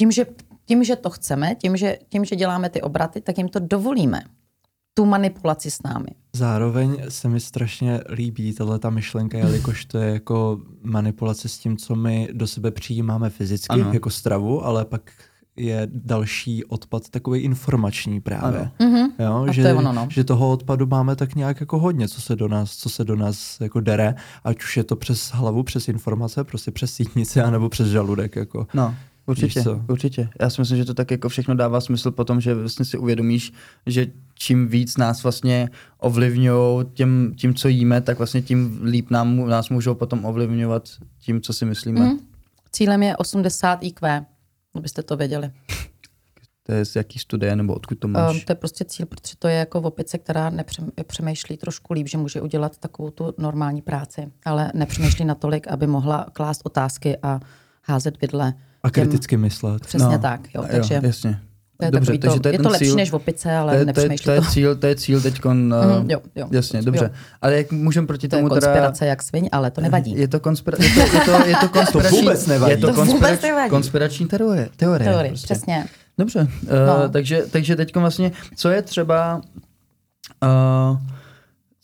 [0.00, 0.26] Tím, že,
[0.64, 4.22] tím, že to chceme, tím že, tím, že děláme ty obraty, tak jim to dovolíme.
[4.94, 6.06] Tu manipulaci s námi.
[6.36, 11.76] Zároveň se mi strašně líbí tahle ta myšlenka, jelikož to je jako manipulace s tím,
[11.76, 13.92] co my do sebe přijímáme fyzicky, Ano.
[13.92, 15.10] jako stravu, ale pak
[15.56, 18.60] je další odpad takový informační právě.
[18.60, 18.70] Ano.
[18.90, 19.08] Mhm.
[19.18, 20.06] Jo, A to že, je ono, no.
[20.10, 23.16] že toho odpadu máme tak nějak jako hodně, co se do nás, co se do
[23.16, 27.68] nás jako dere, ať už je to přes hlavu, přes informace, prostě přes sítnici, anebo
[27.68, 28.36] přes žaludek.
[28.36, 28.66] Jako.
[28.74, 28.94] No,
[29.26, 30.28] určitě, určitě.
[30.40, 33.52] Já si myslím, že to tak jako všechno dává smysl potom, že vlastně si uvědomíš,
[33.86, 39.48] že čím víc nás vlastně ovlivňují tím, tím, co jíme, tak vlastně tím líp nám,
[39.48, 40.88] nás můžou potom ovlivňovat
[41.20, 42.00] tím, co si myslíme.
[42.00, 42.18] Mhm.
[42.72, 44.26] Cílem je 80 IQ,
[44.74, 45.50] abyste to věděli.
[46.66, 48.44] To je z jaký studie nebo odkud to Um, máš?
[48.44, 52.18] to je prostě cíl, protože to je jako opice, která nepřem, přemýšlí trošku líp, že
[52.18, 57.40] může udělat takovou tu normální práci, ale nepřemýšlí natolik, aby mohla klást otázky a
[57.82, 58.54] házet vidle.
[58.84, 59.86] A kriticky myslet.
[59.86, 60.62] Přesně No, tak, jo.
[60.62, 61.38] Jo, Takže jasně.
[61.76, 63.72] to je, Dobře, takže to, to je je ten to lepší cíl- než opice, ale
[63.72, 64.46] to je, to, je, to, je to.
[64.46, 65.44] cíl, to je cíl teď.
[65.44, 66.48] Uh, Mhm, jo, jo.
[66.50, 67.04] Jasně, dobře.
[67.04, 67.10] Jo.
[67.42, 68.66] Ale jak můžeme proti To je tomu teda...
[68.66, 70.14] konspirace jak sviň, ale to nevadí.
[70.18, 72.70] Je to, konspira- je to, je to, je to konspirační, vůbec nevadí.
[72.70, 73.70] Je to, To vůbec konspirač, nevadí.
[73.70, 74.68] konspirační teorie.
[74.76, 75.54] teorie, Teorie, prostě.
[75.54, 75.84] přesně.
[76.18, 76.68] Dobře, uh,
[77.02, 77.08] No.
[77.08, 79.40] takže, takže teď vlastně, co je třeba,
[80.42, 80.98] uh,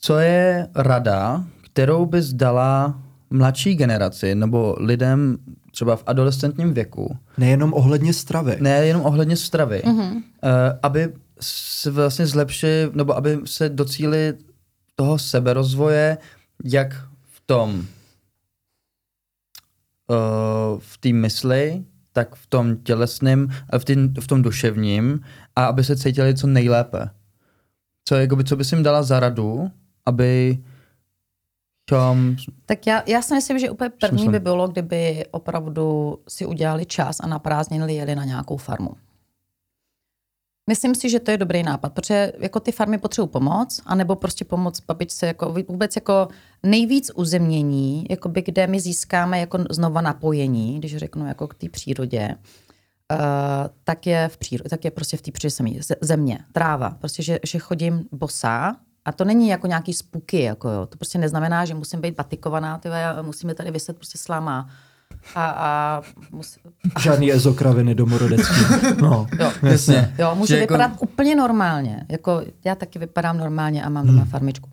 [0.01, 2.99] co je rada, kterou bys dala
[3.31, 5.37] mladší generaci nebo lidem
[5.71, 8.57] třeba v adolescentním věku, Nejenom ohledně stravy.
[8.59, 9.99] ne jenom ohledně stravy, Mhm.
[9.99, 10.15] mm-hmm.
[10.15, 10.21] uh,
[10.83, 14.33] aby se vlastně zlepšili, nebo aby se docíli
[14.95, 16.17] toho seberozvoje,
[16.63, 16.93] jak
[17.31, 17.69] v tom
[20.09, 25.19] uh, v té mysli, tak v tom tělesném, a v, tým, v tom duševním
[25.55, 27.09] a aby se cítili co nejlépe.
[28.05, 29.71] Co, jakoby, co bys jim dala za radu,
[30.05, 30.57] aby
[31.91, 36.85] tom, Tak já, já si myslím, že úplně první by bylo, kdyby opravdu si udělali
[36.85, 38.91] čas a na prázdniny jeli na nějakou farmu.
[40.69, 44.45] Myslím si, že to je dobrý nápad, protože jako ty farmy potřebují pomoc, anebo prostě
[44.45, 46.27] pomoc babičce, jako vůbec jako
[46.63, 52.35] nejvíc uzemnění, jakoby, kde my získáme jako znova napojení, když řeknu jako k té přírodě,
[53.11, 53.17] uh,
[53.83, 56.89] tak je v přírodě, tak je prostě v té přírodě země, tráva.
[56.89, 60.85] Prostě, že, že chodím bosá, a to není jako nějaký spuky, jako jo.
[60.85, 64.69] To prostě neznamená, že musím být batikovaná, tyhle, musíme tady vyset prostě slama
[65.35, 66.57] a, a, mus,
[66.95, 66.99] a...
[66.99, 68.55] Žádný ezokraviny domorodecký.
[69.01, 70.15] No, jo, jasně.
[70.19, 71.05] Jo, může že jako- vypadat jako...
[71.05, 72.05] úplně normálně.
[72.09, 74.31] Jako, já taky vypadám normálně a mám doma hmm.
[74.31, 74.69] farmičku.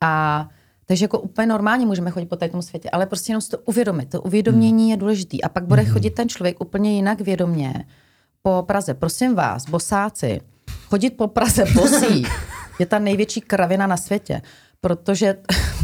[0.00, 0.48] A
[0.86, 4.10] takže jako úplně normálně můžeme chodit po tom světě, ale prostě jenom si to uvědomit.
[4.10, 4.90] To uvědomění hmm.
[4.90, 5.44] je důležitý.
[5.44, 5.92] A pak bude hmm.
[5.92, 7.84] chodit ten člověk úplně jinak vědomě
[8.42, 8.94] po Praze.
[8.94, 10.40] Prosím vás, bosáci,
[10.88, 12.26] chodit po Praze bosí
[12.78, 14.42] je ta největší kravina na světě,
[14.80, 15.36] protože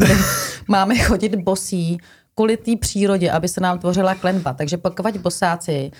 [0.68, 1.98] máme chodit bosí
[2.34, 4.52] kvůli té přírodě, aby se nám tvořila klenba.
[4.52, 5.90] Takže pokud bosáci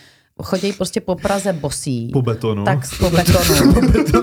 [0.42, 2.10] chodí prostě po Praze bosí.
[2.12, 2.64] Po betonu.
[2.64, 3.72] Tak po betonu,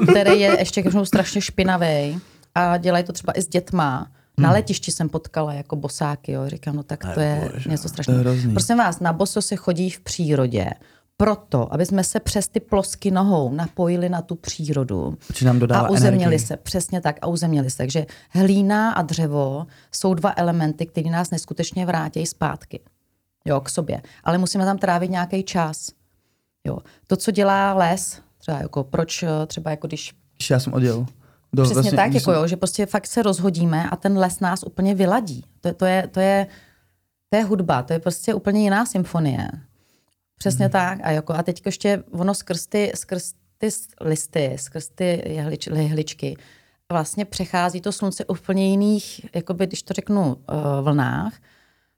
[0.09, 2.19] který je ještě strašně špinavý
[2.55, 4.11] a dělají to třeba i s dětma.
[4.37, 4.55] Na hmm.
[4.55, 6.49] letišti jsem potkala jako bosáky, jo.
[6.49, 8.23] Říkám, no tak to je bože, něco strašného.
[8.53, 10.69] Prosím vás, na boso se chodí v přírodě
[11.21, 15.17] proto, aby jsme se přes ty plosky nohou napojili na tu přírodu
[15.73, 16.47] a uzemnili energii.
[16.47, 17.77] se, přesně tak, a uzemnili se.
[17.77, 22.79] Takže hlína a dřevo jsou dva elementy, které nás neskutečně vrátí zpátky
[23.45, 24.01] jo, k sobě.
[24.23, 25.89] Ale musíme tam trávit nějaký čas.
[26.63, 26.77] Jo.
[27.07, 30.13] To, co dělá les, třeba jako proč třeba jako když...
[30.37, 31.05] Když já jsem odjel.
[31.53, 34.63] Do, Přesně vlastně, tak, jako jo, že prostě fakt se rozhodíme a ten les nás
[34.63, 35.43] úplně vyladí.
[35.61, 36.47] To, to, je, to, je,
[37.29, 39.47] to je hudba, to je prostě úplně jiná symfonie.
[40.41, 40.71] Přesně hmm.
[40.71, 40.99] tak.
[41.03, 43.69] A, jako, a teď ještě ono skrz ty, skrz ty
[44.01, 46.37] listy, skrz ty jehlič, jehličky,
[46.91, 50.35] vlastně přechází to slunce úplně jiných, jakoby, když to řeknu, uh,
[50.81, 51.33] vlnách.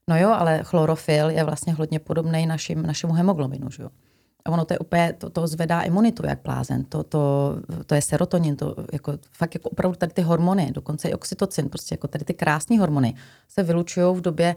[0.10, 3.90] No jo, ale chlorofil je vlastně hodně podobný našim, našemu hemoglobinu, že jo.
[4.46, 8.02] A ono to je úplně, to, to zvedá imunitu jak blázen, to, to, to je
[8.02, 12.26] serotonin, to jako, fakt jako opravdu tady ty hormony, dokonce i oxytocin, prostě jako tady
[12.26, 13.16] ty krásné hormony
[13.48, 14.56] se vylučují v době,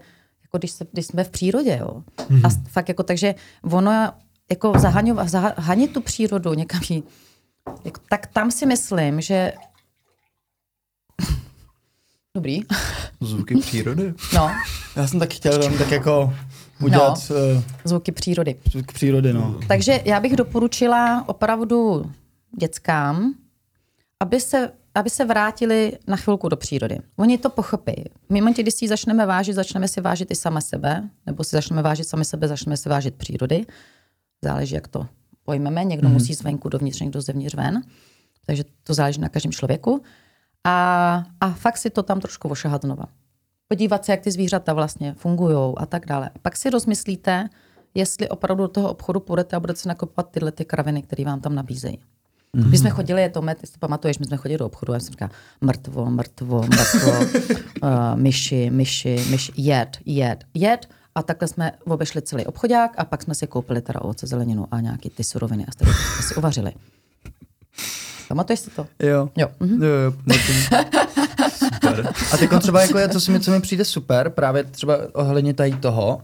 [0.57, 1.79] jako když, se, když jsme v přírodě.
[1.81, 2.03] Jo.
[2.17, 2.47] Mm-hmm.
[2.47, 4.13] A fakt jako, takže ono
[4.51, 7.03] jako zahaňovat, zahanit tu přírodu někam jí,
[7.85, 9.53] jako, tak tam si myslím, že
[12.35, 12.61] Dobrý.
[13.21, 14.15] Zvuky přírody?
[14.35, 14.51] No.
[14.97, 16.35] Já jsem taky chtěl tam tak jako
[16.83, 17.19] udělat...
[17.31, 18.57] No, uh, zvuky přírody.
[18.71, 19.61] Zvuky přírody, no.
[19.69, 22.11] Takže já bych doporučila opravdu
[22.59, 23.35] dětskám,
[24.21, 26.99] aby se aby se vrátili na chvilku do přírody.
[27.17, 28.05] Oni to pochopí.
[28.29, 31.83] V momentě, když si začneme vážit, začneme si vážit i sama sebe, nebo si začneme
[31.83, 33.67] vážit sami sebe, začneme si vážit přírody.
[34.45, 35.07] Záleží, jak to
[35.45, 35.85] pojmeme.
[35.85, 36.13] Někdo mm-hmm.
[36.13, 37.83] musí zvenku dovnitř, někdo zevnitř ven.
[38.47, 40.03] Takže to záleží na každém člověku.
[40.65, 43.05] A, a fakt si to tam trošku ošahat znova.
[43.69, 46.29] Podívat se, jak ty zvířata vlastně fungují a tak dále.
[46.29, 47.49] A pak si rozmyslíte,
[47.95, 51.41] jestli opravdu do toho obchodu půjdete a budete si nakupovat tyhle ty kraviny, které vám
[51.41, 51.99] tam nabízejí.
[52.57, 52.71] Mm-hmm.
[52.71, 55.11] My jsme chodili, je to met, jestli pamatuješ, my jsme chodili do obchodu a jsem
[55.11, 55.29] říkal
[55.61, 57.11] mrtvo, mrtvo, mrtvo,
[57.83, 60.87] uh, myši, myši, myši, jed, jed, jed.
[61.15, 64.81] A takhle jsme obešli celý obchodák a pak jsme si koupili teda ovoce, zeleninu a
[64.81, 65.93] nějaký ty suroviny a jsme
[66.23, 66.73] si uvařili.
[68.29, 68.87] Pamatuješ si to?
[69.03, 69.29] Jo.
[69.37, 69.49] Jo.
[69.61, 69.83] Mm-hmm.
[69.83, 70.13] jo, jo
[71.51, 72.13] super.
[72.33, 75.55] A teď třeba jako je to, co mi, co mi přijde super, právě třeba ohledně
[75.55, 76.23] tady toho,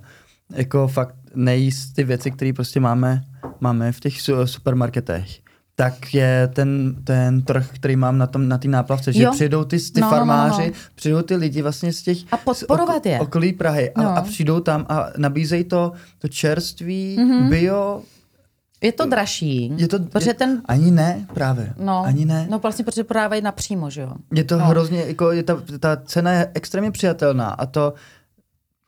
[0.50, 3.24] jako fakt nejíst ty věci, které prostě máme,
[3.60, 5.41] máme v těch supermarketech
[5.74, 9.32] tak je ten, ten trh, který mám na tom na té náplavce, že jo.
[9.32, 10.72] přijdou ty, ty no, farmáři, no, no.
[10.94, 13.20] přijdou ty lidi vlastně z těch a podporovat je.
[13.20, 14.16] okolí Prahy a, no.
[14.16, 17.48] a přijdou tam a nabízejí to, to čerství, mm-hmm.
[17.48, 18.02] bio,
[18.82, 19.72] je to dražší.
[19.76, 20.62] Je to, protože je, ten...
[20.64, 21.74] Ani ne, právě.
[21.78, 22.46] No, ani ne.
[22.50, 24.12] No vlastně, protože prodávají napřímo, že jo.
[24.34, 24.64] Je to no.
[24.64, 27.94] hrozně, jako je ta, ta cena je extrémně přijatelná a to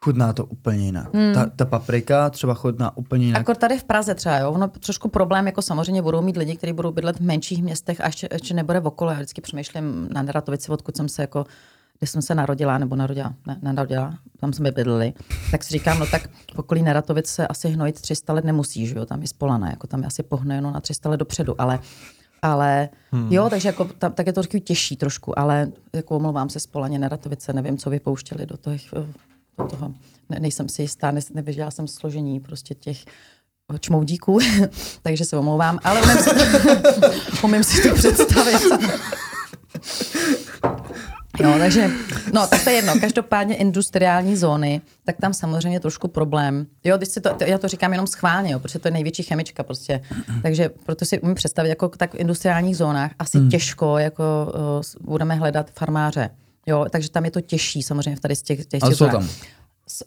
[0.05, 1.15] chutná to úplně jinak.
[1.15, 1.35] Hmm.
[1.35, 3.41] Ta, ta paprika třeba chutná úplně jinak.
[3.41, 6.73] Jako tady v Praze třeba, jo, ono trošku problém, jako samozřejmě budou mít lidi, kteří
[6.73, 9.11] budou bydlet v menších městech a ještě, ještě nebude v okolo.
[9.11, 11.47] Já vždycky přemýšlím na Neratovici, odkud jsem se jako
[11.99, 15.13] když jsem se narodila, nebo narodila, ne, narodila, tam jsme bydleli,
[15.51, 18.99] tak si říkám, no tak v okolí Neratovic se asi hnojit 300 let nemusí, že
[18.99, 21.79] jo, tam je spolana, jako tam je asi pohnojeno na 300 let dopředu, ale
[22.43, 23.33] ale hmm.
[23.33, 27.53] jo, takže jako, tam, tak je to těžší trošku, ale jako omlouvám se spolaně Neratovice,
[27.53, 28.93] nevím, co vypouštěli do těch
[29.59, 29.95] do toho.
[30.31, 33.05] Ne, nejsem si jistá, ne, nevěděla jsem složení prostě těch
[33.81, 34.39] čmoudíků,
[35.03, 36.31] takže se omlouvám, ale umím si,
[37.45, 38.63] umím si to představit.
[41.43, 41.91] No, takže,
[42.33, 42.93] no, tak to je jedno.
[43.01, 46.67] Každopádně industriální zóny, tak tam samozřejmě trošku problém.
[46.85, 49.63] Jo, když si to, já to říkám jenom schválně, jo, protože to je největší chemička
[49.63, 50.01] prostě.
[50.43, 53.51] Takže proto si umím představit, jako tak v industriálních zónách asi hmm.
[53.51, 54.53] těžko jako
[55.01, 56.31] uh, budeme hledat farmáře.
[56.67, 59.09] Jo, takže tam je to těžší samozřejmě v tady z těch, těch, těch Ale jsou
[59.09, 59.29] tam.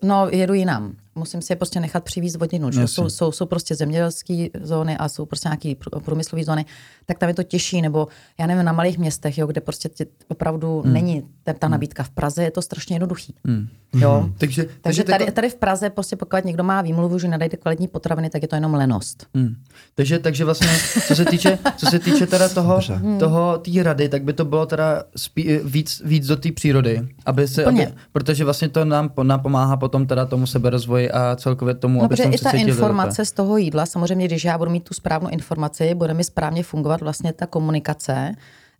[0.03, 0.95] No, jedu jinam.
[1.17, 2.71] Musím si je prostě nechat přivízt vodinu.
[2.71, 2.81] Že?
[2.81, 2.93] Jasně.
[2.95, 6.65] Jsou, jsou, jsou prostě zemědělské zóny a jsou prostě nějaké průmyslové zóny,
[7.05, 8.07] tak tam je to těžší, nebo
[8.39, 10.93] já nevím, na malých městech, jo, kde prostě tě, opravdu hmm.
[10.93, 12.03] není ta, ta nabídka.
[12.03, 13.35] V Praze je to strašně jednoduchý.
[13.45, 13.67] Hmm.
[13.93, 14.29] Jo?
[14.37, 17.87] Takže, Takže jako- tady, tady v Praze, prostě pokud někdo má výmluvu, že nedajte kvalitní
[17.87, 19.27] potraviny, tak je to jenom lenost.
[19.35, 19.55] Hmm.
[19.95, 20.67] Takže, takže vlastně,
[21.07, 22.79] co se týče, co se týče teda toho.
[22.89, 23.19] Hmm.
[23.19, 27.47] toho té rady, tak by to bylo teda spí, víc, víc do té přírody, aby
[27.47, 31.99] se, aby, protože vlastně to nám, nám pomáhá potom teda tomu seberozvoji a celkově tomu,
[31.99, 35.29] No, aby i ta informace z toho jídla, samozřejmě, když já budu mít tu správnou
[35.29, 38.31] informaci, bude mi správně fungovat vlastně ta komunikace.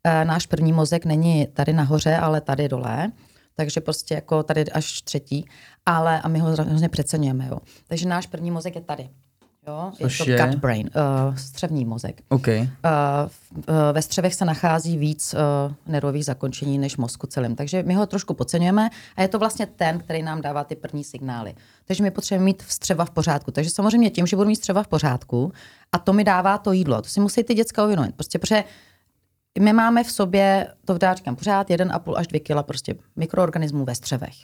[0.03, 3.11] E, náš první mozek není tady nahoře, ale tady dole.
[3.55, 5.45] Takže prostě jako tady až třetí,
[5.85, 7.59] ale a my ho hrozně přeceňujeme, jo.
[7.87, 9.09] Takže náš první mozek je tady.
[9.67, 10.49] Jo, Což je to je?
[10.49, 10.89] gut brain,
[11.29, 12.21] uh, střevní mozek.
[12.29, 12.47] OK.
[12.47, 17.55] Uh, uh, ve střevech se nachází víc uh, nervových zakončení než v mozku celém.
[17.55, 21.03] Takže my ho trošku podceňujeme a je to vlastně ten, který nám dává ty první
[21.03, 21.55] signály.
[21.85, 23.51] Takže my potřebujeme mít střeva v pořádku.
[23.51, 25.51] Takže samozřejmě tím, že budu mít střeva v pořádku
[25.91, 27.01] a to mi dává to jídlo.
[27.01, 28.15] To si musí ty děcka uvědomit.
[28.15, 28.63] Prostě protože
[29.59, 33.95] my máme v sobě, to dá říkám pořád, 1,5 až 2 kg prostě mikroorganismů ve
[33.95, 34.35] střevech.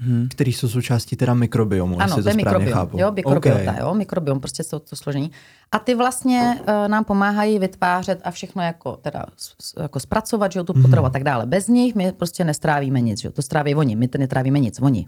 [0.00, 0.26] Hm.
[0.30, 2.72] Který jsou součástí teda mikrobiomu, Ano, to je mikrobiom.
[2.72, 2.98] chápu.
[2.98, 3.80] Jo, mikrobiota, Okay.
[3.80, 5.30] jo, mikrobiom, prostě to, to složení.
[5.72, 9.26] A ty vlastně uh, nám pomáhají vytvářet a všechno jako, teda,
[9.80, 11.46] jako zpracovat, že jo, tu potravu a tak dále.
[11.46, 14.80] Bez nich my prostě nestrávíme nic, že jo, to stráví oni, my to netrávíme nic,
[14.80, 15.06] oni.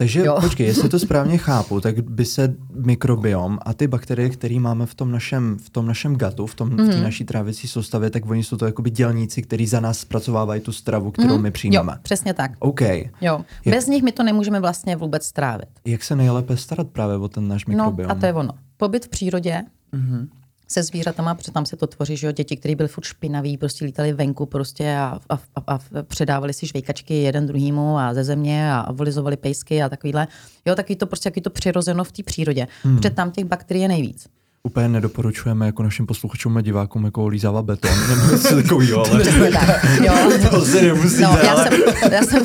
[0.00, 0.38] Takže Jo.
[0.40, 4.94] počkej, jestli to správně chápu, tak by se mikrobiom a ty bakterie, které máme v
[4.94, 6.90] tom našem, v tom našem gatu, v, tom, v Mhm.
[6.90, 10.72] té naší trávicí soustavě, tak oni jsou to jakoby dělníci, kteří za nás zpracovávají tu
[10.72, 11.46] stravu, kterou my Mhm.
[11.46, 11.98] Jo, přijímáme.
[12.02, 12.50] přesně tak.
[12.58, 12.80] OK.
[13.20, 13.40] Jo.
[13.64, 15.68] Jak- Bez nich my to nemůžeme vlastně vůbec strávit.
[15.84, 18.10] Jak se nejlépe starat právě o ten náš No mikrobiom?
[18.10, 18.52] a to je ono.
[18.76, 20.28] Pobyt v přírodě Mhm.
[20.72, 23.84] Se zvířatama, protože tam se to tvoří, že jo, děti, které byly furt špinaví, prostě
[23.84, 28.72] lítali venku prostě a, a, a, a předávali si žvejkačky jeden druhýmu a ze země
[28.72, 30.28] a volizovali pejsky a takovýhle.
[30.66, 32.96] Jo, takový to prostě, jaký to přirozeno v té přírodě, hmm.
[32.96, 34.28] protože tam těch bakterií je nejvíc.
[34.62, 39.50] Úplně nedoporučujeme jako našim posluchačům a divákům jako lízává beton, nebo něco takového, ale Přesně
[39.50, 39.84] tak.
[40.02, 40.14] Jo.
[40.50, 41.64] to si nemusíte, No, já ale...
[41.70, 41.80] jsem,
[42.12, 42.44] já jsem,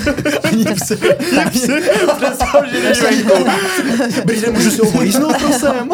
[1.35, 1.49] tak,
[2.17, 3.45] Představ, že jdeš venku.
[4.25, 5.89] Brýde, můžu si ho volíznout, prosím?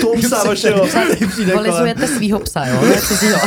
[0.00, 0.88] To psa vašeho.
[1.54, 3.38] volizujete svýho psa, jo, ne cizího.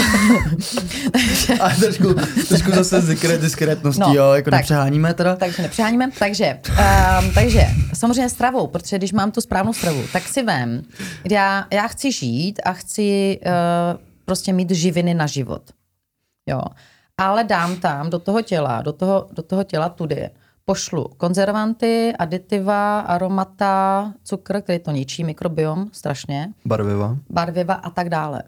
[1.62, 2.14] A trošku,
[2.48, 4.60] trošku zase diskret, diskretností, No, jo, jako tak.
[4.60, 5.36] nepřeháníme teda.
[5.36, 6.10] Takže nepřeháníme.
[6.20, 7.62] Takže, um, takže
[7.94, 10.82] samozřejmě stravou, protože když mám tu správnou stravu, tak si vem,
[11.32, 13.52] já, já chci žít a chci uh,
[14.26, 15.62] prostě mít živiny na život.
[16.46, 16.62] Jo.
[17.18, 20.30] Ale dám tam do toho těla, do toho, do toho těla tudy,
[20.66, 27.18] pošlu konzervanty, aditiva, aromata, cukr, který to ničí, mikrobiom strašně, Barviva.
[27.30, 28.44] barviva a tak dále.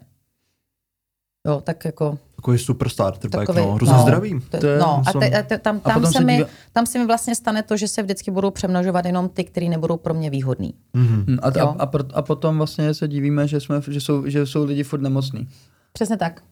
[1.46, 3.72] Jo, tak jako Takový super starter pack, Takovej, no.
[3.74, 4.02] Hrozně no.
[4.02, 4.40] zdravý.
[4.50, 6.48] To, To je- no, a, te, a te, tam, A tam, potom se mi, dívá-
[6.72, 9.96] tam se mi vlastně stane to, že se vždycky budou přemnožovat jenom ty, který nebudou
[9.96, 10.74] pro mě výhodný.
[10.94, 11.24] Mhm.
[11.28, 11.74] Hm, A, a, Jo.
[11.78, 15.48] a, a, potom vlastně se divíme, že, jsme, že, jsou, že jsou lidi furt nemocní.
[15.92, 16.42] Přesně tak.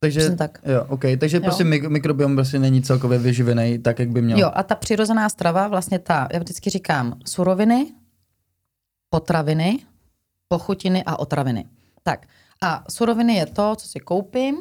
[0.00, 0.58] Takže, Přesně tak.
[0.66, 1.16] Jo, okay.
[1.16, 4.38] Takže prostě mik- mikrobiom prostě není celkově vyživený tak, jak by měl.
[4.38, 7.86] Jo, a ta přirozená strava, vlastně ta, já vždycky říkám, suroviny,
[9.10, 9.78] potraviny,
[10.48, 11.64] pochutiny a otraviny.
[12.02, 12.26] Tak,
[12.62, 14.56] a suroviny je to, co si koupím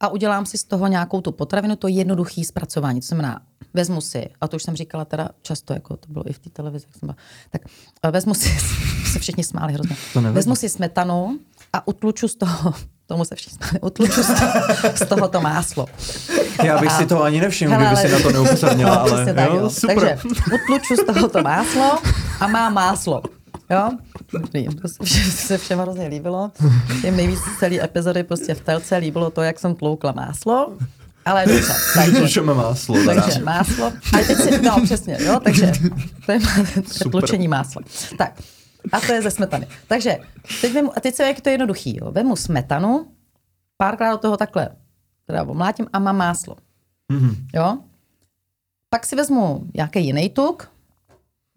[0.00, 3.00] a udělám si z toho nějakou tu potravinu, to jednoduché zpracování.
[3.00, 3.40] To znamená,
[3.74, 6.50] vezmu si, a to už jsem říkala teda často, jako to bylo i v té
[6.50, 7.16] televizi, jak jsem byla,
[7.50, 7.62] tak
[8.02, 8.48] a vezmu si,
[9.12, 11.38] se všichni smáli hrozně, To vezmu si smetanu
[11.72, 12.74] a utluču z toho,
[13.06, 14.50] tomu se všichni smáli, utluču z toho,
[14.94, 15.86] z toho to máslo.
[16.64, 19.00] Já bych A- si toho ani nevšiml, Hele, kdyby si ale- na to neupozornila, No,
[19.00, 19.70] ale přesně tak, jo, jo.
[19.70, 19.96] super.
[19.98, 20.16] Takže
[20.64, 21.98] utluču z tohoto máslo
[22.40, 23.22] a má máslo.
[23.70, 23.90] Jo?
[24.32, 26.52] Dobrý, to se- všem hrozně líbilo.
[27.02, 30.72] Těm nejvíc z celé epizody prostě v telce líbilo to, jak jsem tloukla máslo.
[31.24, 32.94] Ale dobře, takže, Tlučeme máslo.
[32.94, 33.22] teda.
[33.22, 33.86] takže máslo.
[33.86, 35.72] A teď si, no přesně, jo, takže
[36.26, 37.82] to je, to je tlučení másla.
[38.18, 38.40] Tak,
[38.92, 39.66] a to je ze smetany.
[39.86, 40.18] Takže
[40.60, 41.96] teď, vemu, a teď se jak to je jednoduchý.
[41.96, 42.12] Jo.
[42.12, 43.06] Vemu smetanu,
[43.76, 44.68] párkrát do toho takhle
[45.26, 46.56] teda omlátím a mám máslo.
[47.08, 47.36] Mhm.
[47.54, 47.78] Jo?
[48.90, 50.70] Pak si vezmu nějaký jiný tuk,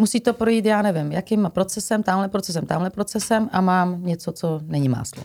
[0.02, 4.60] musí to projít, já nevím, jakým procesem, tamhle procesem, tamhle procesem a mám něco, co
[4.64, 5.24] není máslo.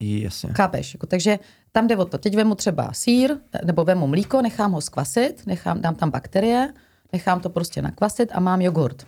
[0.00, 0.50] Jasně.
[0.52, 0.94] Chápeš?
[0.94, 1.38] Jako, takže
[1.72, 2.18] tam jde o to.
[2.18, 6.74] Teď vemu třeba sír, nebo vemu mlíko, nechám ho skvasit, nechám, dám tam bakterie,
[7.12, 9.06] nechám to prostě nakvasit a mám jogurt.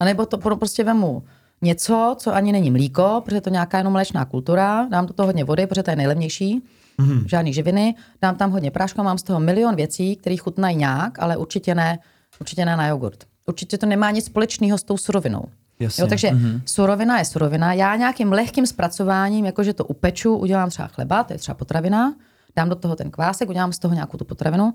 [0.00, 1.22] A nebo to pro- prostě vemu
[1.62, 5.26] něco, co ani není mlíko, protože je to nějaká jenom mléčná kultura, dám do toho
[5.26, 6.62] hodně vody, protože to je nejlevnější,
[7.00, 7.28] Mhm.
[7.28, 11.36] žádný živiny, dám tam hodně prášku, mám z toho milion věcí, které chutnají nějak, ale
[11.36, 11.98] určitě ne,
[12.40, 13.24] určitě ne na jogurt.
[13.46, 15.44] Určitě to nemá nic společného s tou surovinou.
[15.80, 16.02] Jasně.
[16.02, 16.60] Jo, takže mm-hmm.
[16.64, 17.72] surovina je surovina.
[17.72, 22.14] Já nějakým lehkým zpracováním, jakože to upeču, udělám třeba chleba, to je třeba potravina,
[22.56, 24.74] dám do toho ten kvásek, udělám z toho nějakou tu potravinu.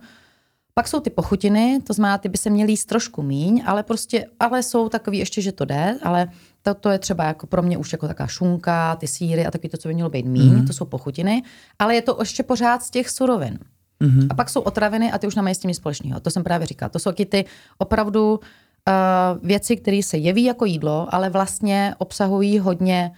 [0.73, 4.25] Pak jsou ty pochutiny, to znamená, ty by se měly jíst trošku míň, ale prostě,
[4.39, 6.27] ale jsou takový ještě, že to jde, ale
[6.65, 9.69] to, to je třeba jako pro mě už jako taková šunka, ty síry a takový
[9.69, 10.67] to, co by mělo být míň, mm-hmm.
[10.67, 11.43] to jsou pochutiny,
[11.79, 13.59] ale je to ještě pořád z těch surovin.
[14.01, 14.27] Mm-hmm.
[14.29, 16.19] A pak jsou otraviny a ty už nemají s tím nic společného.
[16.19, 16.89] To jsem právě říkala.
[16.89, 17.45] To jsou taky ty
[17.77, 23.11] opravdu uh, věci, které se jeví jako jídlo, ale vlastně obsahují hodně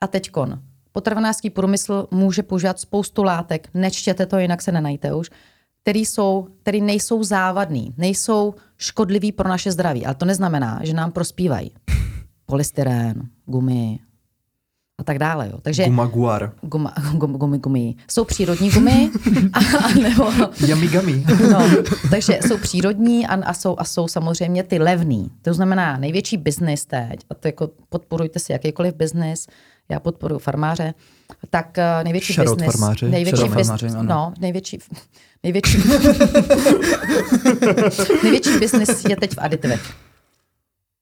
[0.00, 0.60] a teďkon.
[0.92, 5.30] Potravinářský průmysl může používat spoustu látek, nečtěte to, jinak se nenajíte už,
[5.82, 10.06] který, jsou, který nejsou závadný, nejsou škodlivý pro naše zdraví.
[10.06, 11.70] Ale to neznamená, že nám prospívají.
[12.50, 13.98] Polystyrén, gumy
[14.98, 15.48] a tak dále.
[15.52, 15.58] Jo.
[15.62, 16.52] Takže, Guma guar.
[16.62, 17.94] Guma, gum, gumy, gumy.
[18.10, 19.10] Jsou přírodní gumy,
[19.52, 20.32] a, a nebo,
[20.66, 21.24] Yummy gummy.
[21.52, 21.68] no,
[22.10, 25.30] takže jsou přírodní a, a, jsou, a jsou samozřejmě ty levný.
[25.42, 29.46] To znamená největší biznis teď, a to jako podporujte si jakýkoliv biznis,
[29.88, 30.94] já podporuji farmáře,
[31.50, 33.08] tak uh, největší Shoutout business, farmáři.
[33.10, 34.02] největší business, farmáři, ano.
[34.02, 34.78] no, největší,
[35.42, 35.78] největší,
[38.22, 40.09] největší business je teď v aditivech.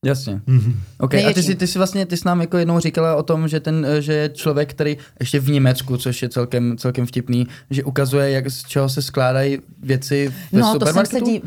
[0.04, 0.40] Jasně.
[0.46, 0.74] Mm-hmm.
[0.98, 1.26] Okay.
[1.26, 3.60] A ty jsi, ty jsi vlastně, ty jsi nám jako jednou říkala o tom, že
[3.60, 7.84] ten, eh, že je člověk, který ještě v Německu, což je celkem, celkem vtipný, že
[7.84, 11.26] ukazuje, jak, z čeho se skládají věci ve No, to jsem, supermarketu.
[11.34, 11.40] se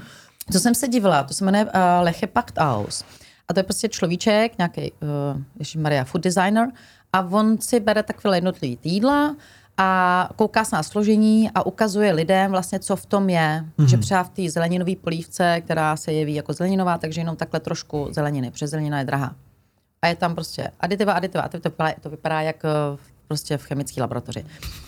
[0.52, 1.72] to jsem se divila, to se jmenuje uh,
[2.02, 3.04] Leche Pact Aus.
[3.47, 4.91] A to je prostě človíček, nějaký,
[5.76, 6.68] uh, Maria food designer,
[7.14, 9.36] a on si bere takové jednotlivý jídla
[9.82, 13.65] a kouká se na složení a ukazuje lidem vlastně, co v tom je.
[13.77, 13.86] Mm-hmm.
[13.86, 18.07] Že třeba v té zeleninové polívce, která se jeví jako zeleninová, takže jenom takhle trošku
[18.11, 19.36] zeleniny, protože zelenina je drahá.
[20.01, 23.63] A je tam prostě aditiva, aditiva, a to vypadá, to vypadá jak eh, prostě v
[23.63, 24.45] chemické laboratoři.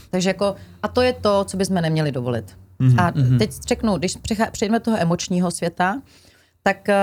[0.10, 2.58] Takže jako, a to je to, co bychom neměli dovolit.
[2.80, 3.04] Mm-hmm.
[3.04, 4.18] A teď řeknu, když
[4.52, 6.02] přejdeme do toho emočního světa,
[6.64, 6.96] tak eh,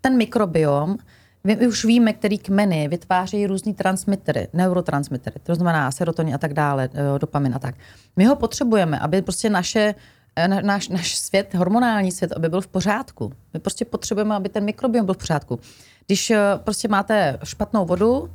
[0.00, 0.96] ten mikrobiom,
[1.44, 6.88] my už víme, který kmeny vytvářejí různý transmitery, neurotransmitery, to znamená serotonin a tak dále,
[6.94, 7.74] eh, dopamin a tak.
[8.16, 9.94] My ho potřebujeme, aby prostě naše
[10.36, 13.32] eh, na- náš, náš svět, hormonální svět, aby byl v pořádku.
[13.54, 15.60] My prostě potřebujeme, aby ten mikrobiom byl v pořádku.
[16.06, 18.30] Když eh, prostě máte špatnou vodu,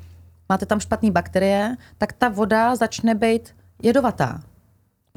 [0.49, 4.41] máte tam špatné bakterie, tak ta voda začne být jedovatá.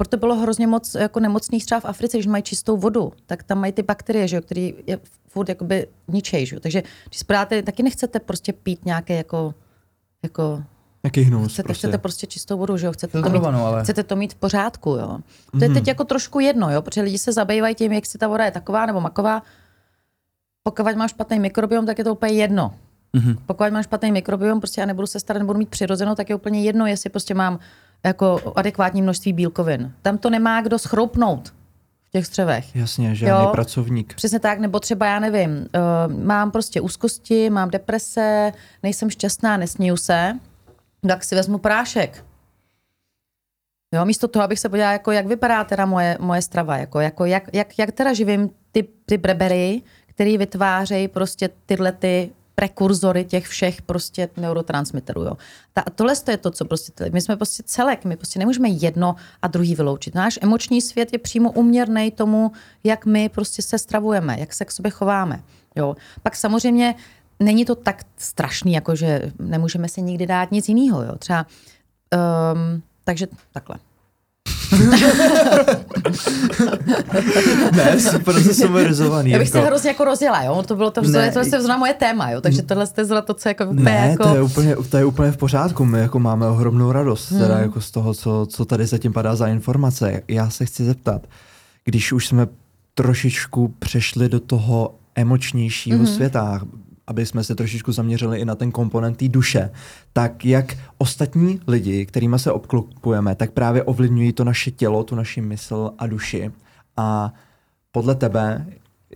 [0.01, 3.59] Proto bylo hrozně moc jako nemocných třeba v Africe, když mají čistou vodu, tak tam
[3.59, 6.59] mají ty bakterie, že jo, které je furt jakoby ničej, že jo.
[6.59, 9.53] Takže když spráte, taky nechcete prostě pít nějaké jako,
[10.23, 10.63] jako
[11.03, 11.87] Jaký hnus chcete, prostě.
[11.87, 13.83] chcete prostě čistou vodu, že jo, chcete to, mít, ale.
[13.83, 15.19] chcete to mít v pořádku, jo.
[15.59, 18.27] To je teď jako trošku jedno, jo, protože lidi se zabývají tím, jak si ta
[18.27, 19.43] voda je taková nebo maková.
[20.63, 22.73] Pokud máš špatný mikrobiom, tak je to úplně jedno.
[23.13, 23.37] Mhm.
[23.45, 26.61] Pokud mám špatný mikrobiom, prostě já nebudu se starat, nebudu mít přirozenou, tak je úplně
[26.61, 27.59] jedno, jestli prostě mám
[28.03, 29.91] jako adekvátní množství bílkovin.
[30.01, 31.49] Tam to nemá kdo schroupnout
[32.07, 32.75] v těch střevech.
[32.75, 33.51] Jasně, žádný Jo.
[33.51, 34.13] pracovník.
[34.13, 39.97] Přesně tak, nebo třeba já nevím, uh, mám prostě úzkosti, mám deprese, nejsem šťastná, nesmíju
[39.97, 40.39] se,
[41.07, 42.25] tak si vezmu prášek.
[43.93, 47.25] Jo, místo toho, abych se podívala, jako, jak vypadá teda moje, moje strava, jako, jako,
[47.25, 52.31] jak, jak, jak teda živím ty, ty brebery, který vytvářejí prostě tyhle ty
[52.61, 55.21] prekurzory těch všech prostě neurotransmiterů.
[55.21, 55.37] Jo.
[55.73, 59.47] Ta, tohle je to, co prostě, my jsme prostě celek, my prostě nemůžeme jedno a
[59.47, 60.15] druhý vyloučit.
[60.15, 62.51] Náš emoční svět je přímo uměrný tomu,
[62.83, 65.43] jak my prostě se stravujeme, jak se k sobě chováme.
[65.75, 65.95] Jo.
[66.23, 66.95] Pak samozřejmě
[67.39, 71.17] není to tak strašný, jako že nemůžeme si nikdy dát nic jiného.
[71.17, 71.45] Třeba,
[72.53, 73.75] um, takže takhle.
[77.75, 79.31] Ne, super sumarizovaný.
[79.31, 79.67] Já bych se jako.
[79.67, 80.63] hrozně jako rozjela, jo?
[80.67, 81.25] To bylo to, to, Ne.
[81.25, 82.41] je- to je zrovna moje téma, jo?
[82.41, 84.23] Takže tohle je zrovna to, co jako Ne, jako...
[84.23, 85.85] to, je úplně, to je úplně v pořádku.
[85.85, 87.39] My jako máme ohromnou radost Hmm.
[87.41, 90.21] teda jako z toho, co, co tady zatím padá za informace.
[90.27, 91.21] Já se chci zeptat,
[91.85, 92.47] když už jsme
[92.95, 96.05] trošičku přešli do toho emočnějšího Mhm.
[96.07, 96.15] mm-hmm.
[96.15, 96.59] světa,
[97.07, 99.69] aby jsme se trošičku zaměřili i na ten komponent té duše,
[100.13, 105.41] tak jak ostatní lidi, kterými se obklopujeme, tak právě ovlivňují to naše tělo, tu naši
[105.41, 106.51] mysl a duši.
[106.97, 107.33] A
[107.91, 108.65] podle tebe,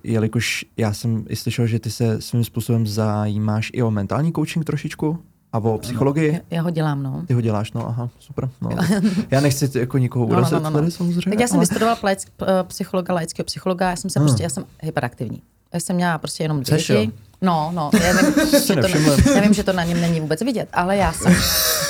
[0.03, 4.65] jelikož já jsem i slyšel, že ty se svým způsobem zajímáš i o mentální coaching
[4.65, 5.19] trošičku
[5.53, 6.33] a o psychologii.
[6.33, 7.23] Já, já ho dělám, no.
[7.27, 8.49] Ty ho děláš, no aha, super.
[8.61, 8.69] No.
[9.31, 10.79] Já nechci jako nikoho No, no, urazit no, no, no.
[10.79, 11.21] tady samozřejmě.
[11.31, 11.61] Tak já jsem ale...
[11.61, 12.31] vystudovala laick,
[12.63, 14.27] psychologa, laického psychologa, já jsem se Hmm.
[14.27, 15.41] prostě, já jsem hyperaktivní.
[15.73, 17.11] Já jsem měla prostě jenom dvě děti.
[17.41, 18.33] No, no, já vím,
[18.67, 18.88] že to,
[19.31, 21.36] já vím, že to na něm není vůbec vidět, ale já jsem.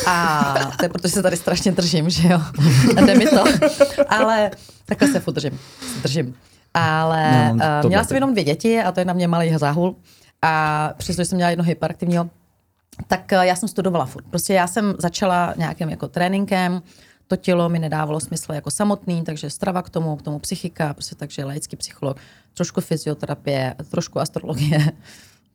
[0.08, 2.42] A to je proto, že se tady strašně držím, že jo.
[2.98, 3.44] A jde mi to.
[4.10, 4.52] Ale
[4.86, 5.60] takhle se furt držím.
[6.02, 6.36] Držím.
[6.74, 9.96] Ale mám uh, měla jsem jenom dvě děti a to je na mě malý záhul.
[10.42, 12.30] A přestože jsem měla jedno hyperaktivního,
[13.08, 14.26] tak eh, já jsem studovala furt.
[14.30, 16.82] Prostě já jsem začala nějakým jako tréninkem,
[17.28, 21.16] to tělo mi nedávalo smysl jako samotný, takže strava k tomu, k tomu psychika, prostě
[21.16, 22.18] takže laický psycholog,
[22.54, 24.92] trošku fyzioterapie, trošku astrologie,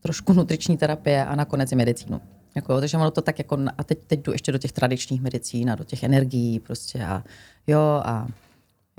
[0.01, 2.21] trošku nutriční terapie a nakonec i medicínu.
[2.55, 5.71] Jako, takže ono to tak jako, a teď, teď jdu ještě do těch tradičních medicín
[5.71, 7.25] a do těch energií prostě a
[7.67, 8.27] jo a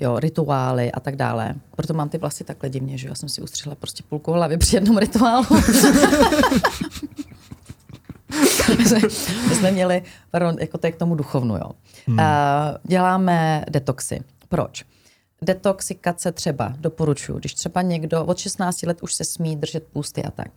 [0.02, 1.56] jo, rituály a tak dále.
[1.76, 4.76] Proto mám ty vlasy takhle divně, že já jsem si ustřihla prostě půlku hlavy při
[4.76, 5.46] jednom rituálu.
[9.50, 11.72] My jsme měli, pardon, jako to je k tomu duchovnu, jo.
[12.08, 12.20] Hmm.
[12.20, 12.26] Uh,
[12.84, 14.20] děláme detoxy.
[14.50, 14.86] Proč?
[15.42, 20.32] Detoxikace třeba doporučuji, když třeba někdo od 16 let už se smí držet půsty a
[20.32, 20.48] tak.
[20.48, 20.54] Uh,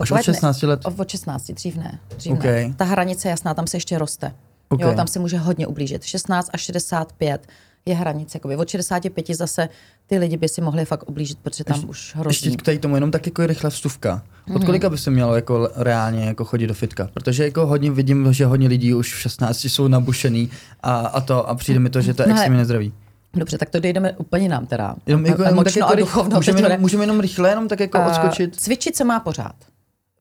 [0.00, 0.80] Až od 16 let?
[0.84, 1.98] Od 16, dřív ne.
[2.16, 2.68] Dřív okay.
[2.68, 2.74] ne.
[2.76, 4.32] Ta hranice je jasná, tam se ještě roste.
[4.68, 4.88] Okay.
[4.88, 6.04] Jo, tam se může hodně ublížit.
[6.04, 7.46] 16 až 65
[7.86, 8.36] je hranice.
[8.36, 8.56] Jakoby.
[8.56, 9.68] Od 65 zase
[10.06, 12.46] ty lidi by si mohli fakt ublížit, protože tam ještě, už hrozí.
[12.46, 14.22] Ještě k tady tomu jenom tak jako rychle vstuvka.
[14.54, 14.66] Od mm.
[14.66, 17.08] kolika by se mělo jako reálně jako chodit do fitka?
[17.14, 20.50] Protože jako hodně vidím, že hodně lidí už v 16 jsou nabušený
[20.82, 22.92] a, a to a přijde mi to, že to je no, extrémně nezdravý.
[23.34, 24.94] Dobře, tak to dojdeme úplně nám teda.
[25.06, 26.36] Jenom, jako, jenom tak jako a duchovno.
[26.36, 28.56] Můžeme jenom, můžeme jenom rychle, jenom tak jako uh, odskočit.
[28.56, 29.54] Cvičit se má pořád.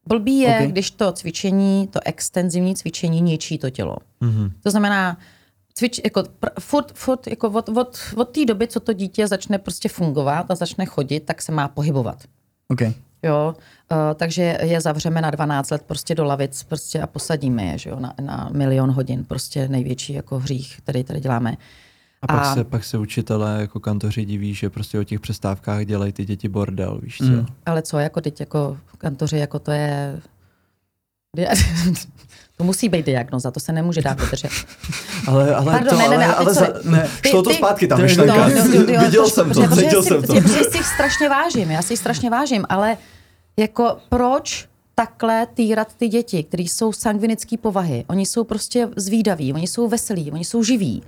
[0.08, 0.68] Blbý je, okay.
[0.68, 3.96] když to cvičení, to extenzivní cvičení ničí to tělo.
[4.22, 4.52] Mm-hmm.
[4.64, 5.18] To znamená,
[5.74, 9.58] cvič, jako, pr, furt, furt, jako od, od, od té doby, co to dítě začne
[9.58, 12.18] prostě fungovat a začne chodit, tak se má pohybovat.
[12.70, 12.94] Okay.
[13.24, 13.56] Jo,
[13.92, 17.90] uh, takže je zavřeme na 12 let prostě do lavic prostě a posadíme je, že
[17.90, 21.58] jo, na, na milion hodin, prostě největší jako hřích, který tady děláme.
[22.22, 22.56] A pak, a...
[22.56, 26.50] Se, pak se učitelé jako kantoři diví, že prostě o těch přestávkách dělají ty děti
[26.50, 27.24] bordel, víš co?
[27.24, 27.46] Mm.
[27.66, 30.20] Ale co, jako teď jako kantoři, jako to je...
[32.62, 34.50] To musí být diagnoza, to se nemůže dát vydržet.
[35.28, 37.56] ale, ale Pardon, to, ne, ne, ne, ale, ale za, ne, ty, šlo to ty,
[37.56, 38.50] zpátky tam myšlenka.
[38.50, 40.34] No, no, no, Viděl jsem to, cítil jsem to.
[40.34, 42.98] Protože si jich strašně vážím, já si jich strašně vážím, ale
[43.58, 48.06] jako proč takhle týrat ty děti, které jsou sangvinické povahy.
[48.08, 51.04] Oni jsou prostě zvídaví, oni jsou veselí, oni jsou živí.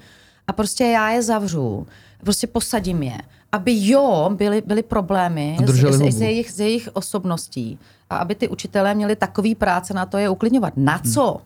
[0.47, 1.87] A prostě já je zavřu,
[2.17, 3.17] prostě posadím je,
[3.51, 7.79] aby jo, byly, byly problémy s, s, s, jejich, s jejich osobností
[8.09, 10.73] a aby ty učitelé měli takový práce na to je uklidňovat.
[10.77, 11.13] Na hmm.
[11.13, 11.41] co?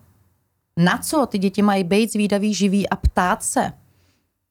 [0.77, 0.85] Hmm.
[0.85, 3.71] Na co ty děti mají být zvídaví, živí a ptát se?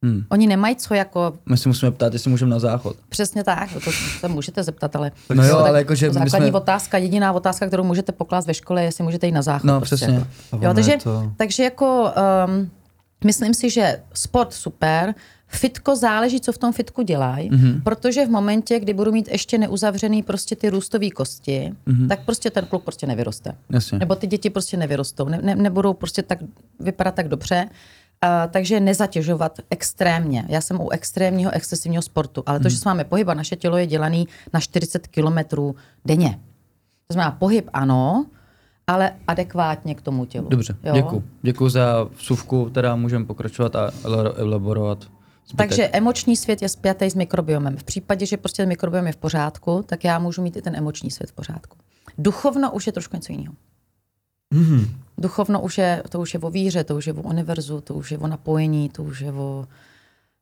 [0.05, 0.25] Hmm.
[0.29, 1.35] Oni nemají co jako...
[1.47, 2.97] My si musíme ptát, jestli můžeme na záchod.
[3.09, 3.91] Přesně tak, to
[4.21, 5.13] se můžete zeptat, ale...
[5.35, 6.57] No jo, ale jakože Základní jsme...
[6.57, 9.65] otázka, jediná otázka, kterou můžete poklást ve škole, je, jestli můžete jít na záchod.
[9.65, 10.27] No, prostě přesně.
[10.61, 11.33] Jo, takže, to...
[11.37, 12.11] takže jako...
[12.49, 12.71] Um,
[13.25, 15.15] myslím si, že sport super,
[15.49, 17.83] Fitko záleží, co v tom fitku dělají, mm-hmm.
[17.83, 22.09] protože v momentě, kdy budu mít ještě neuzavřený prostě ty růstové kosti, mm-hmm.
[22.09, 23.53] tak prostě ten kluk prostě nevyroste.
[23.71, 23.99] Jasně.
[23.99, 26.39] Nebo ty děti prostě nevyrostou, ne, ne, nebudou prostě tak
[26.81, 27.69] vypadat tak dobře.
[28.25, 30.45] Uh, takže nezatěžovat extrémně.
[30.49, 32.71] Já jsem u extrémního, excesivního sportu, ale to, mm.
[32.71, 36.41] že se máme pohyba, naše tělo je dělané na 40 kilometrů denně.
[37.07, 38.27] To znamená, pohyb ano,
[38.91, 40.49] ale adekvátně k tomu tělu.
[40.49, 41.25] Dobře, děkuji.
[41.43, 43.91] Děkuji za vsuvku, teda můžeme pokračovat a
[44.37, 44.99] elaborovat.
[45.47, 45.69] Zbytek.
[45.69, 47.77] Takže emoční svět je spjatý s mikrobiomem.
[47.77, 51.11] V případě, že prostě mikrobiom je v pořádku, tak já můžu mít i ten emoční
[51.11, 51.77] svět v pořádku.
[52.19, 53.55] Duchovno už je trošku něco jiného.
[54.55, 54.89] Mm-hmm.
[55.19, 58.13] Duchovno už je, to už je o víře, to už je o univerzu, to už
[58.13, 59.67] je o napojení, to už je o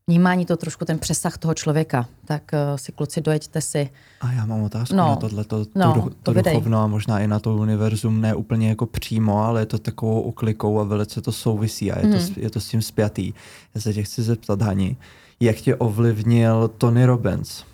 [0.07, 2.09] vnímání to trošku ten přesah toho člověka.
[2.25, 3.91] Tak uh, si kluci dojeďte si.
[4.21, 7.21] A já mám otázku no, na tohle, to, no, to, to, to duchovno a možná
[7.21, 11.21] i na to univerzum, ne úplně jako přímo, ale je to takovou oklikou a velice
[11.21, 12.35] to souvisí a je, hmm.
[12.35, 13.35] to, je to s tím spjatý.
[13.75, 14.97] Já se tě chci zeptat, Hani,
[15.41, 17.65] jak tě ovlivnil Tony Robbins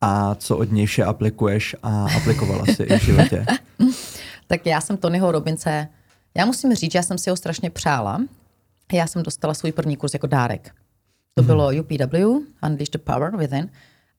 [0.00, 3.46] a co od něj vše aplikuješ a aplikovala si i v životě?
[4.46, 5.88] tak já jsem Tonyho Robince,
[6.36, 8.20] já musím říct, že já jsem si ho strašně přála.
[8.92, 10.74] Já jsem dostala svůj první kurz jako dárek.
[11.34, 11.80] To bylo mhm.
[11.80, 12.14] UPW,
[12.62, 13.70] Unleash the Power Within,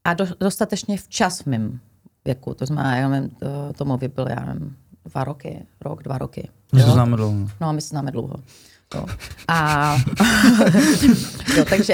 [0.03, 1.79] a do, dostatečně včas v mém
[2.25, 2.53] věku.
[2.53, 6.49] To znamená, já nevím, to, Tomovi byl, já nevím, dva roky, rok, dva roky.
[6.73, 7.49] My se známe dlouho.
[7.61, 8.35] No, my se známe dlouho.
[8.95, 9.05] Jo.
[9.47, 9.97] A
[11.57, 11.93] jo, takže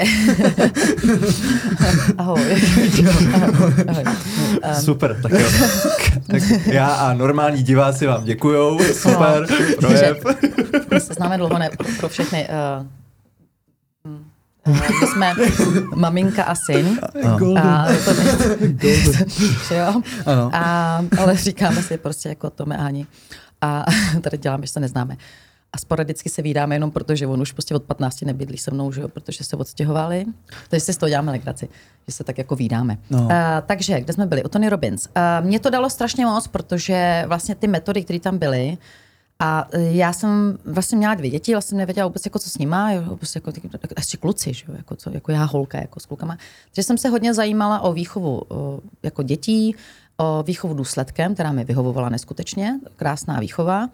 [2.18, 2.62] ahoj.
[3.88, 4.04] ahoj.
[4.68, 5.48] Um, Super, tak jo.
[6.26, 8.78] tak já a normální diváci vám děkujou.
[8.78, 10.24] Super, no, projev.
[10.90, 12.48] My se známe dlouho, ne pro, pro všechny.
[12.80, 12.86] Uh,
[14.66, 15.32] my jsme
[15.94, 17.00] maminka a syn.
[17.58, 17.86] A,
[19.68, 20.02] to jo?
[20.26, 20.50] Ano.
[20.52, 23.06] A, ale říkáme si prostě jako Tome a Ani.
[23.60, 23.84] A
[24.20, 25.16] tady děláme, že se neznáme.
[25.72, 28.92] A sporadicky se vydáme jenom proto, že on už prostě od 15 nebydlí se mnou,
[28.92, 29.08] že jo?
[29.08, 30.24] protože se odstěhovali.
[30.68, 31.68] Takže si z toho děláme legraci,
[32.08, 32.98] že se tak jako vydáme.
[33.10, 33.22] No.
[33.22, 33.30] Uh,
[33.66, 34.44] takže, kde jsme byli?
[34.44, 35.06] U Tony Robbins.
[35.06, 38.78] Uh, mě to dalo strašně moc, protože vlastně ty metody, které tam byly,
[39.38, 43.00] a e, já jsem vlastně měla dvě děti, vlastně nevěděla vůbec, jako co s nima,
[43.00, 43.52] vůbec jako,
[43.96, 44.64] ještě kluci, že?
[44.76, 46.38] Jako, co, jako já holka, jako s klukama.
[46.64, 49.76] Takže jsem se hodně zajímala o výchovu o, jako dětí,
[50.16, 53.88] o výchovu důsledkem, která mi vyhovovala neskutečně, krásná výchova,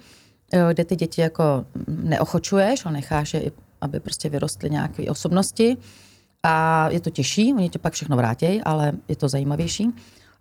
[0.53, 5.77] e, kde ty děti jako neochočuješ, ale necháš je, aby prostě vyrostly nějaké osobnosti.
[6.43, 9.91] A je to těžší, oni tě pak všechno vrátí, ale je to zajímavější.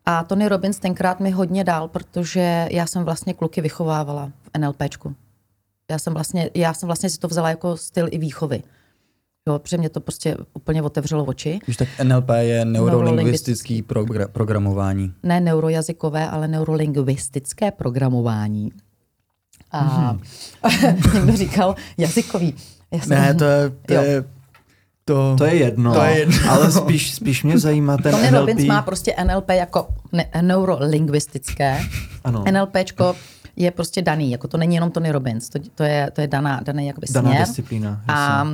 [0.06, 5.16] A Tony Robbins tenkrát mi hodně dal, protože já jsem vlastně kluky vychovávala v NLPčku.
[5.92, 8.64] Já jsem vlastně, já jsem vlastně si to vzala jako styl i výchovy.
[9.48, 11.60] Jo, protože mě to prostě úplně otevřelo oči.
[11.68, 15.14] Už tak NLP je neurolingvistický progra- programování.
[15.24, 18.72] Ne neurojazykové, ale neurolingvistické programování.
[19.72, 21.14] A mm-hmm.
[21.14, 22.56] někdo říkal jazykový.
[22.92, 24.02] Já jsem, Ne, to je, to Jo.
[24.02, 24.24] je,
[25.06, 26.38] to, To je jedno, To je jedno.
[26.52, 28.40] ale spíš, spíš mě zajímá ten Tony NLP.
[28.40, 31.82] Robbins má prostě NLP jako ne, neurolingvistické.
[32.24, 32.44] Ano.
[32.52, 33.16] NLPčko
[33.56, 36.60] je prostě daný, jako to není jenom Tony Robbins, to, to je, to je daná,
[36.64, 37.48] daný jakoby Daná směr.
[37.48, 38.02] disciplína.
[38.08, 38.48] A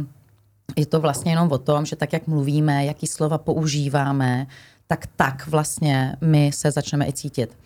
[0.75, 4.47] je to vlastně jenom o tom, že tak, jak mluvíme, jaký slova používáme,
[4.87, 7.57] tak tak vlastně my se začneme i cítit.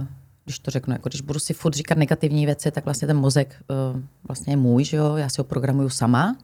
[0.00, 0.04] Uh,
[0.44, 3.54] když to řeknu, jako když budu si furt říkat negativní věci, tak vlastně ten mozek
[3.94, 6.36] uh, vlastně je můj, že jo, já si ho programuju sama.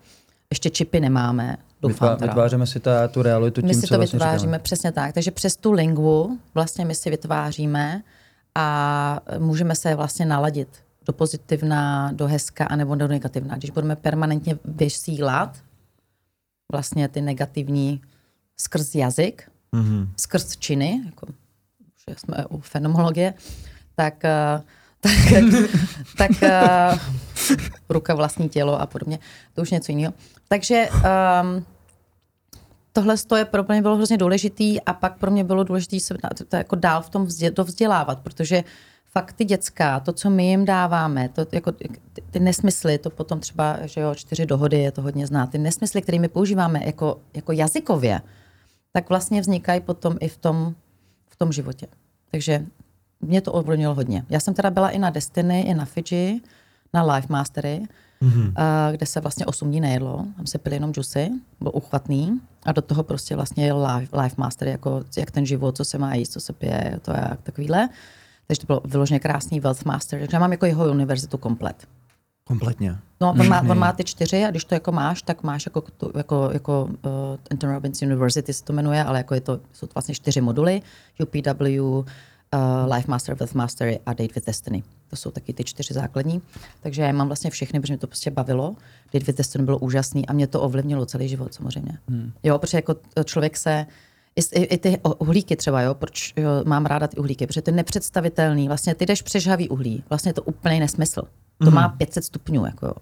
[0.54, 4.16] Ještě čipy nemáme, doufám Vytvá, vytváříme si ta, tu realitu tím, My si to vlastně
[4.18, 4.58] vytváříme, říkáme.
[4.58, 5.12] přesně tak.
[5.14, 8.02] Takže přes tu lingvu vlastně my si vytváříme
[8.54, 10.68] a můžeme se vlastně naladit
[11.06, 13.56] do pozitivna, do hezka, anebo do negativna.
[13.56, 15.58] Když budeme permanentně vysílat
[16.72, 18.00] vlastně ty negativní
[18.56, 20.08] skrz jazyk, Mhm.
[20.20, 21.26] skrz činy, jako
[22.08, 23.34] že jsme u fenomenologie,
[23.94, 24.62] tak, eh,
[25.00, 25.42] tak,
[26.18, 26.98] tak eh,
[27.88, 29.18] ruka vlastní tělo a podobně,
[29.54, 30.14] to už něco jiného.
[30.48, 31.66] Takže um,
[32.92, 36.14] tohle to je pro mě bylo hrozně důležitý a pak pro mě bylo důležité se
[36.14, 38.64] to, to jako dál v tom vzdě, dovzdělávat, protože
[39.14, 41.72] fakt ty dětská, to, co my jim dáváme, to, jako,
[42.30, 46.02] ty, nesmysly, to potom třeba, že jo, čtyři dohody je to hodně znát, ty nesmysly,
[46.02, 48.20] které my používáme jako, jako jazykově,
[48.92, 50.74] tak vlastně vznikají potom i v tom,
[51.28, 51.86] v tom životě.
[52.30, 52.66] Takže
[53.20, 54.24] mě to ovlivnilo hodně.
[54.30, 56.40] Já jsem teda byla i na Destiny, i na Fiji,
[56.92, 57.82] na Life Mastery,
[58.24, 58.52] mm-hmm.
[58.92, 62.82] kde se vlastně 8 dní nejedlo, tam se pili jenom džusy, byl uchvatný a do
[62.82, 66.32] toho prostě vlastně je Life, life Mastery, jako jak ten život, co se má jíst,
[66.32, 67.88] co se pije, to je takovýhle.
[68.46, 71.88] Takže to bylo vyloženě krásný Wealth Master, takže já mám jako jeho univerzitu komplet.
[72.46, 72.98] Kompletně.
[73.20, 75.80] No, on má, on má ty čtyři a když to jako máš, tak máš jako,
[75.80, 77.10] tu, jako, jako uh,
[77.50, 80.82] Anthony Robbins University se to jmenuje, ale jako je to, jsou to vlastně čtyři moduly,
[81.22, 82.04] UPW,
[82.54, 84.82] uh, Life Master, Wealth Master a Date with Destiny.
[85.10, 86.42] To jsou taky ty čtyři základní.
[86.80, 88.76] Takže já mám vlastně všechny, protože mě to prostě bavilo.
[89.12, 91.98] Date with Destiny bylo úžasný a mě to ovlivnilo celý život samozřejmě.
[92.08, 92.32] Hmm.
[92.42, 92.94] Jo, protože jako
[93.24, 93.86] člověk se,
[94.36, 97.76] i, i ty uhlíky třeba, jo, proč jo, mám ráda ty uhlíky, protože to je
[97.76, 98.68] nepředstavitelný.
[98.68, 101.22] Vlastně ty jdeš přežhavý uhlí, vlastně je to úplný nesmysl.
[101.64, 102.94] To má 500 stupňů, jako jo.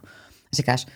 [0.53, 0.87] Říkáš,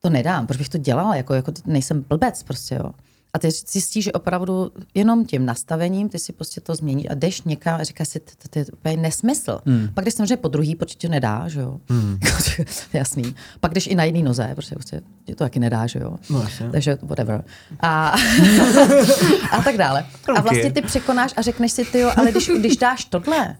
[0.00, 2.90] to nedám, proč bych to dělala, jako, jako nejsem blbec prostě, jo.
[3.32, 7.42] A ty zjistíš, že opravdu jenom tím nastavením ty si prostě to změníš a jdeš
[7.42, 9.60] někam a říkáš si, to, to, to je úplně nesmysl.
[9.66, 9.88] Hmm.
[9.94, 11.80] Pak když samozřejmě po druhý, protože to nedá, že jo.
[11.88, 12.18] Hmm.
[12.92, 13.34] Jasný.
[13.60, 16.16] Pak když i na jedné noze, protože prostě to taky nedá, že jo.
[16.30, 16.46] No.
[16.72, 17.44] Takže whatever.
[17.80, 18.08] A,
[19.50, 20.06] a tak dále.
[20.36, 23.56] A vlastně ty překonáš a řekneš si, ty jo, ale když, když dáš tohle,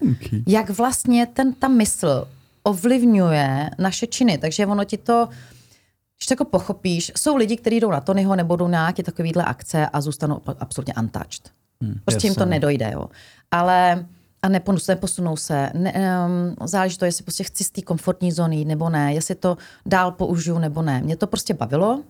[0.47, 2.27] jak vlastně ten, ta mysl
[2.63, 4.37] ovlivňuje naše činy.
[4.37, 5.29] Takže ono ti to,
[6.21, 9.45] když to jako pochopíš, jsou lidi, kteří jdou na Tonyho nebo jdou na nějaké takovéhle
[9.45, 11.51] akce a zůstanou absolutně untouched.
[11.81, 13.09] Hmm, prostě jim to nedojde, jo.
[13.51, 14.05] Ale
[14.41, 15.71] a neposunou, neposunou se.
[15.73, 19.57] Ne, um, záleží to, jestli prostě chci z té komfortní zóny nebo ne, jestli to
[19.85, 21.01] dál použiju nebo ne.
[21.01, 22.03] Mě to prostě bavilo,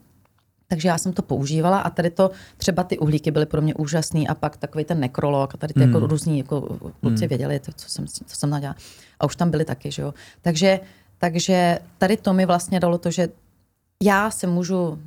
[0.68, 4.28] takže já jsem to používala a tady to, třeba ty uhlíky byly pro mě úžasný
[4.28, 5.94] a pak takový ten nekrolog a tady ty mm.
[5.94, 6.62] jako různí jako
[7.00, 7.30] kluci mm.
[7.30, 8.76] věděli, to, co jsem, co jsem nadělala.
[9.20, 10.14] A už tam byli taky, že jo.
[10.42, 10.80] Takže,
[11.18, 13.30] takže tady to mi vlastně dalo to, že
[14.02, 15.00] já se můžu,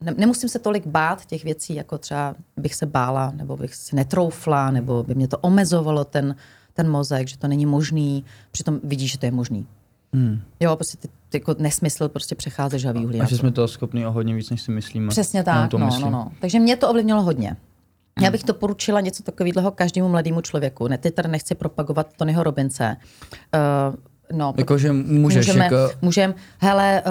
[0.00, 3.96] ne, nemusím se tolik bát těch věcí, jako třeba bych se bála, nebo bych si
[3.96, 6.36] netroufla, nebo by mě to omezovalo ten,
[6.72, 9.66] ten mozek, že to není možný, přitom vidíš, že to je možný.
[10.14, 10.40] Hmm.
[10.60, 13.20] Jo, prostě ty, ty jako nesmysl prostě přecházeš žavý uhlí.
[13.20, 13.36] A že to.
[13.36, 15.08] jsme toho schopni o hodně víc, než si myslíme.
[15.08, 16.04] Přesně tak, no, myslím.
[16.04, 16.32] no, no.
[16.40, 17.56] Takže mě to ovlivnilo hodně.
[18.20, 20.88] Já bych to poručila něco takového každému mladému člověku.
[20.88, 22.96] Ne, ty tady nechci propagovat Tonyho Robince.
[23.90, 23.96] Uh,
[24.32, 27.02] no, Jakože můžeš, můžeme, jako, můžem, hele,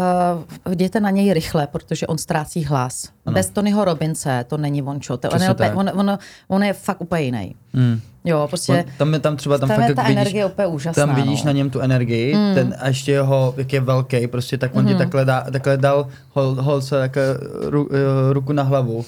[0.66, 3.10] uh, jděte na něj rychle, protože on ztrácí hlas.
[3.26, 3.34] Ano.
[3.34, 5.18] Bez Tonyho Robince to není vončo.
[5.18, 5.76] To, on, je, tak.
[5.76, 7.56] on, on, on, je fakt úplně jiný.
[7.74, 8.00] mm.
[8.28, 8.74] Jo, prostě...
[8.74, 11.06] On, tam je tam třeba tam tam fakt, je ta vidíš, energie úplně úžasná.
[11.06, 11.46] tam vidíš no.
[11.46, 12.54] na něm tu energii, mm.
[12.54, 14.88] ten, a ještě jeho, jak je velký, prostě tak on mm.
[14.88, 17.24] ti takhle, dá, takhle dal hol, holce takhle
[17.62, 19.06] ru, eh, ruku na hlavu.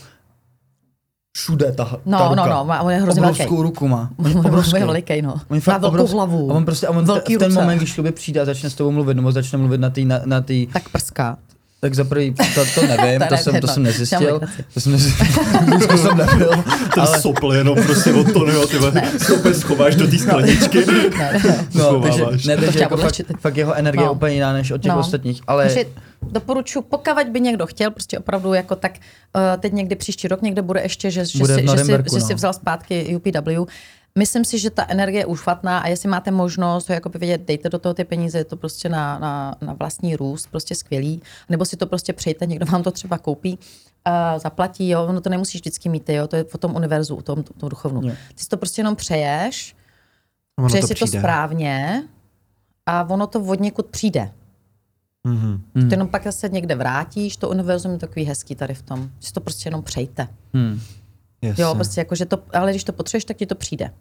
[1.38, 2.46] Všude ta, No, ta ruka.
[2.46, 3.64] no, no, má- on je hrozně Obrovskou velký.
[3.64, 4.10] ruku má.
[4.18, 4.76] On Obrovský.
[4.80, 5.34] je veliký, no.
[5.50, 6.14] On Má velkou obrovský.
[6.16, 6.52] hlavu.
[6.52, 7.60] A on prostě, a on Velký v ten ruce.
[7.60, 10.02] moment, když k tobě přijde a začne s tebou mluvit, nebo začne mluvit na té,
[10.02, 11.38] na, na tý, Tak prská.
[11.80, 13.74] Tak za prvý, to, to nevím, To to, ne- jsem, to jedno.
[13.74, 14.42] jsem nezjistil.
[14.74, 15.26] To jsem nezjistil.
[15.66, 16.50] Vždycky jsem nebyl.
[16.94, 17.22] Ten ale...
[17.22, 18.78] sopl jenom prostě od Tonyho, ty
[19.34, 20.86] úplně schováš do té skleničky.
[20.86, 20.94] Ne,
[21.44, 21.68] ne.
[21.76, 22.46] No, takže, Schováváš.
[22.46, 24.14] ne, To takže jako fakt, fakt, jeho energie je No.
[24.14, 25.00] úplně jiná než od těch No.
[25.00, 25.42] ostatních.
[25.48, 25.86] Ale Takže
[26.32, 28.92] doporučuji, pokud by někdo chtěl, prostě opravdu jako tak,
[29.36, 32.16] uh, teď někdy příští rok někde bude ještě, že, že, Bude si, že, si, Norimberku,
[32.16, 32.28] že no.
[32.28, 33.66] si vzal zpátky UPW.
[34.18, 37.80] Myslím si, že ta energie je úchvatná a jestli máte možnost jako vidět, dejte do
[37.80, 41.22] toho ty peníze, je to prostě na, na, na vlastní růst, prostě skvělý.
[41.50, 43.60] Nebo si to prostě přejte, někdo vám to třeba koupí,
[44.08, 47.22] uh, zaplatí, jo, ono to nemusíš vždycky mít, jo, to je o tom univerzu, o
[47.22, 48.02] tom, tom duchovnu.
[48.08, 48.14] Jo.
[48.36, 49.76] Ty si to prostě jenom přeješ,
[50.60, 52.04] Ono přeješ to si to správně
[52.86, 54.32] a ono to od někud přijde.
[55.24, 55.62] Mhm.
[55.76, 55.90] Hmm.
[55.90, 59.10] Ty jenom pak se někde vrátíš, to univerzum je takový hezký tady v tom.
[59.20, 60.28] Si to prostě jenom přejte.
[60.54, 60.82] Hmm.
[61.42, 61.64] Jasně.
[61.64, 63.92] Jo, prostě jako, že to, ale když to potřebuješ, tak ti to přijde.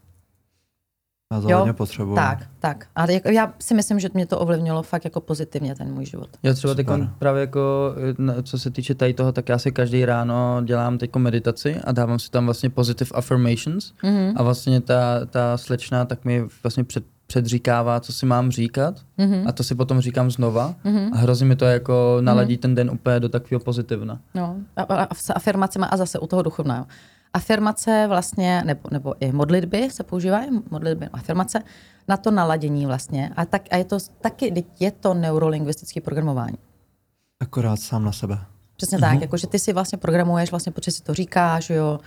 [1.33, 2.15] Já to hodně potřebuju.
[2.17, 2.87] Tak, tak.
[2.97, 6.29] A jako, já si myslím, že mě to ovlivnilo fakt jako pozitivně ten můj život.
[6.43, 6.87] Já třeba teď
[7.19, 7.95] právě jako,
[8.43, 12.19] co se týče tady toho, tak já si každý ráno dělám teď meditaci a dávám
[12.19, 14.33] si tam vlastně positive affirmations Mhm.
[14.37, 19.45] a vlastně ta, ta slečna tak mi vlastně před, předříkává, co si mám říkat Mhm.
[19.49, 21.11] a to si potom říkám znova Mhm.
[21.13, 24.21] a hrozně mi to jako naladí ten den úplně do takového pozitivna.
[24.35, 26.87] No, a, a, a s afirmacemi a zase u toho duchovného.
[27.37, 31.63] Afirmace vlastně, nebo, nebo i modlitby se používají, modlitby, afirmace,
[32.09, 33.33] na to naladění vlastně.
[33.37, 36.59] A, tak, a je to taky, je to neurolingvistické programování.
[37.41, 38.39] Akorát sám na sebe.
[38.77, 42.01] Přesně tak, jako že ty si vlastně programuješ, vlastně protože si to říkáš, jo,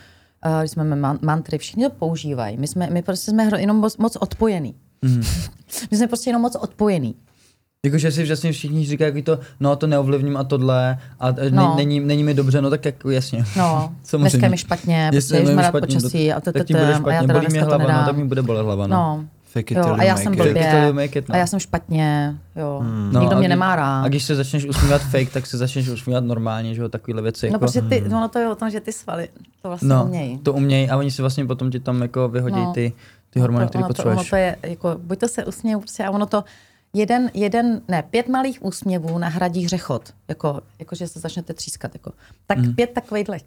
[0.46, 2.58] uh, když jsme man- mantry, všichni to používají.
[2.58, 4.76] My, jsme, my prostě jsme jenom moc, moc odpojení.
[5.02, 5.22] Mhm.
[5.92, 7.16] My jsme prostě jenom moc odpojení.
[7.86, 11.36] Jakože si vlastně všichni říkají jako to, no to neovlivním a tohle a no.
[11.50, 11.74] No.
[11.78, 13.46] není, není mi dobře, no tak jako jasně.
[13.58, 14.30] No, Samozřejmě.
[14.30, 16.90] dneska je mi špatně, Jestli je mi ježmarja špatně, počasí a, tak tím bude a
[16.92, 18.06] já špatně, teda bolí mě to hlava, no nedám.
[18.06, 18.96] tak mi bude bolet hlava, no.
[18.96, 21.36] No, Fake it jo, a já jsem blbě, it, no.
[21.36, 22.80] a já jsem špatně, jo.
[22.84, 23.06] Hmm.
[23.06, 24.04] Nikdo a mě kdy- nemá rád.
[24.04, 27.50] A když se začneš usmívat fake, tak se začneš usmívat normálně, že jo, takovýhle věci.
[27.50, 29.30] No, jako, protože ty, ono to je o tom, že ty svaly
[29.62, 30.38] to vlastně no, umějí.
[30.38, 32.74] to umějí a oni si vlastně potom ti tam jako vyhodí No.
[32.74, 32.94] ty,
[33.30, 34.30] ty hormony, to, které to, ono potřebuješ.
[34.30, 36.44] to je, jako, buď to se usmějí, prostě, a ono to,
[36.94, 42.12] jeden, jeden, ne, pět malých úsměvů nahradí hřechot, jako, jako že se začnete třískat, jako.
[42.48, 42.76] Tak mm.
[42.76, 43.38] pět takovýchhle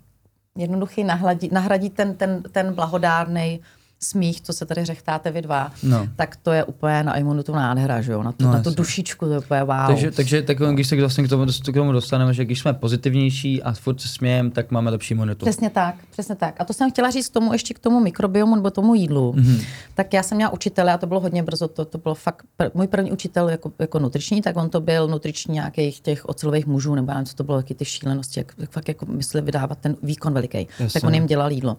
[0.56, 3.60] jednoduchý nahradí, nahradí ten, ten, ten blahodárný
[4.04, 6.08] smích, co se tady řechtáte vy dva, No.
[6.16, 9.26] tak to je úplně na imunitu nádhera, že jo, na tu, No, na tu dušičku,
[9.26, 9.86] to je úplně wow.
[9.86, 13.62] Takže, takže tak, když se vlastně k tomu, k tomu dostaneme, že když jsme pozitivnější
[13.62, 15.46] a furt se smějeme, tak máme lepší imunitu.
[15.46, 16.54] Přesně tak, přesně tak.
[16.60, 19.32] A to jsem chtěla říct k tomu ještě k tomu mikrobiomu nebo tomu jídlu.
[19.36, 19.44] Mhm.
[19.44, 19.64] Mm-hmm.
[19.94, 22.70] Tak já jsem měla učitele a to bylo hodně brzo, to, to bylo fakt, pr-
[22.74, 26.94] můj první učitel jako, jako nutriční, tak on to byl nutriční nějakých těch ocelových mužů,
[26.94, 29.78] nebo já nevím, co to bylo, taky ty šílenosti, jak, jak fakt jako mysleli vydávat
[29.78, 30.68] ten výkon veliký.
[30.78, 31.00] Jasně.
[31.00, 31.76] Tak on jim dělal jídlo.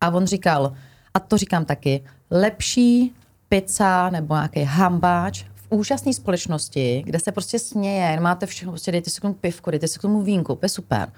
[0.00, 0.72] A on říkal,
[1.14, 3.14] a to říkám taky, lepší
[3.48, 9.10] pizza nebo nějaký hambáč v úžasné společnosti, kde se prostě směje, máte všechno, prostě dejte
[9.10, 11.12] si k tomu pivku, dejte si k tomu vínku, to je super.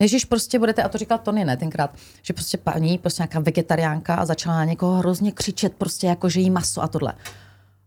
[0.00, 4.14] Než prostě budete, a to říkal Tony ne tenkrát, že prostě paní, prostě nějaká vegetariánka
[4.14, 7.14] a začala na někoho hrozně křičet, prostě jako, že jí maso a tohle.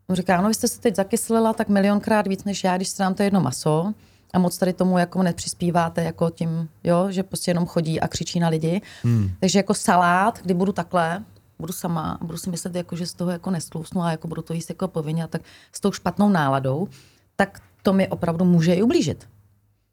[0.08, 3.04] On říká, no vy jste se teď zakyslila tak milionkrát víc než já, když se
[3.04, 3.94] nám to jedno maso
[4.34, 8.40] a moc tady tomu jako nepřispíváte jako tím, jo, že prostě jenom chodí a křičí
[8.40, 8.82] na lidi.
[9.04, 9.32] Hmm.
[9.40, 11.24] Takže jako salát, kdy budu takhle,
[11.60, 14.42] budu sama a budu si myslet, jako, že z toho jako nestlousnu a jako budu
[14.42, 16.88] to jíst jako povinně a tak s tou špatnou náladou,
[17.36, 19.28] tak to mi opravdu může i ublížit.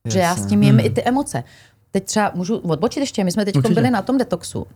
[0.08, 0.50] Že já s Jasně.
[0.50, 1.44] tím jim i ty emoce.
[1.90, 4.66] Teď třeba můžu odbočit ještě, my jsme teď byli na tom detoxu.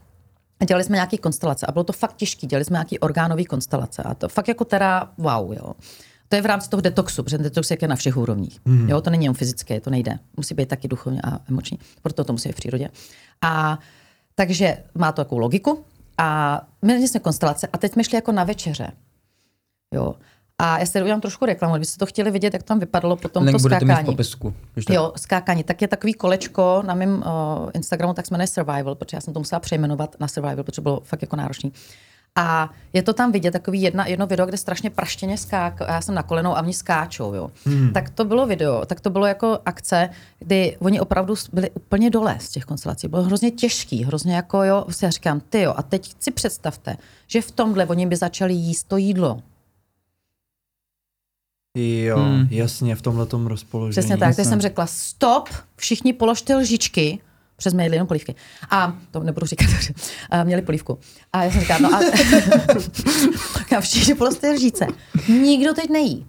[0.60, 2.46] A dělali jsme nějaký konstelace a bylo to fakt těžké.
[2.46, 5.72] Dělali jsme nějaký orgánový konstelace a to fakt jako teda wow, jo.
[6.28, 8.60] To je v rámci toho detoxu, protože detox je na všech úrovních.
[8.64, 8.88] Mm.
[8.88, 10.18] Jo, to není jen fyzické, to nejde.
[10.36, 11.78] Musí být taky duchovně a emoční.
[12.02, 12.88] Proto to musí být v přírodě.
[13.42, 13.78] A
[14.34, 15.84] takže má to takovou logiku.
[16.18, 18.92] A my jsme konstelace a teď jsme šli jako na večeře.
[19.94, 20.14] Jo.
[20.58, 23.44] A já si tady udělám trošku reklamu, kdybyste to chtěli vidět, jak tam vypadalo potom
[23.44, 24.06] Link to budete mít v skákání.
[24.06, 24.54] popisku.
[24.90, 25.64] Jo, skákání.
[25.64, 29.34] Tak je takový kolečko na mém uh, Instagramu, tak se jmenuje Survival, protože já jsem
[29.34, 31.72] to musela přejmenovat na Survival, protože bylo fakt jako náročný.
[32.38, 36.00] A je to tam vidět, takový jedna, jedno video, kde strašně praštěně skák, a já
[36.00, 37.50] jsem na kolenou a oni skáčou, jo.
[37.64, 37.92] Hmm.
[37.92, 42.36] Tak to bylo video, tak to bylo jako akce, kdy oni opravdu byli úplně dole
[42.40, 43.08] z těch konstelací.
[43.08, 46.96] Bylo hrozně těžký, hrozně jako jo, si já říkám, ty jo, a teď si představte,
[47.26, 49.38] že v tomhle oni by začali jíst to jídlo.
[51.78, 52.46] Jo, Hmm.
[52.50, 53.90] jasně, v tomhle rozpoložení.
[53.92, 54.44] Přesně tak, jasně.
[54.44, 57.18] teď jsem řekla stop, všichni položte lžičky,
[57.56, 58.34] přes jsme jedli jenom polívky.
[58.70, 59.94] A to nebudu říkat, že
[60.30, 60.98] a měli polívku.
[61.32, 62.00] A já jsem říkala, no a
[63.76, 64.86] a všichni položte lžíce.
[65.28, 66.26] Nikdo teď nejí.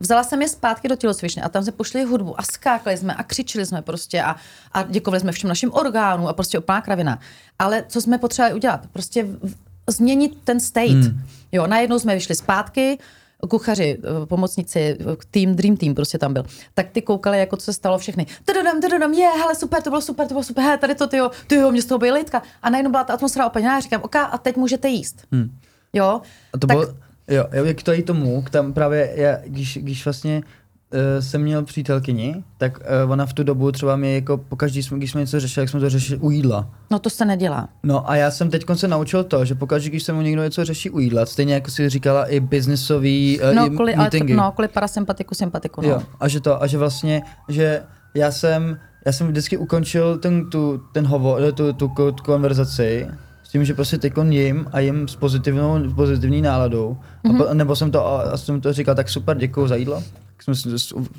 [0.00, 3.22] Vzala jsem je zpátky do tělocvičny a tam jsme pošli hudbu a skákali jsme a
[3.22, 4.36] křičeli jsme prostě a,
[4.72, 7.18] a děkovali jsme všem našim orgánům a prostě úplná kravina.
[7.58, 8.86] Ale co jsme potřebovali udělat?
[8.92, 9.54] Prostě v-
[9.90, 10.88] změnit ten state.
[10.90, 11.22] Hmm.
[11.52, 12.98] Jo, najednou jsme vyšli zpátky,
[13.46, 16.44] kuchaři, eh, pomocníci, eh, tým, Dream Team prostě tam byl.
[16.74, 18.26] Tak ty koukali, jako co se stalo všechny.
[18.44, 21.30] Tadadam, tadadam, je, hele, super, to bylo super, to bylo super, hele, tady to, tyjo,
[21.46, 22.42] tyjo, mě z toho litka.
[22.62, 25.26] A najednou byla ta atmosféra úplně, já říkám, ok, a teď můžete jíst.
[25.32, 25.50] Hmm.
[25.92, 26.20] Jo,
[26.52, 26.94] A to tak, bylo,
[27.28, 30.42] jo, jo, jak to i tomu, k tam právě, já, když, když vlastně
[31.20, 35.20] jsem měl přítelkyni, tak uh, ona v tu dobu třeba mě jako pokaždý, když jsme
[35.20, 36.70] něco řešili, jak jsme to řešili u jídla.
[36.90, 37.68] No to se nedělá.
[37.82, 40.64] No a já jsem teď se naučil to, že pokaždý, když se mu někdo něco
[40.64, 44.34] řeší u jídla, stejně jako si říkala i businessový uh, No kvůli, ale meetingy.
[44.34, 45.80] no, kvůli parasympatiku, sympatiku.
[45.80, 45.88] No.
[45.88, 47.82] Jo, a že to, a že vlastně, že
[48.14, 52.22] já jsem, já jsem vždycky ukončil ten, tu, ten hovor, eh, tu, tu, tu, tu
[52.24, 53.06] konverzaci
[53.42, 56.96] s tím, že prostě teď jim a jim s pozitivnou, pozitivní náladou.
[57.24, 57.34] Mm-hmm.
[57.42, 60.02] A, po- nebo jsem to, a, a jsem to říkal, tak super, děkuji za jídlo.
[60.42, 60.54] Jsme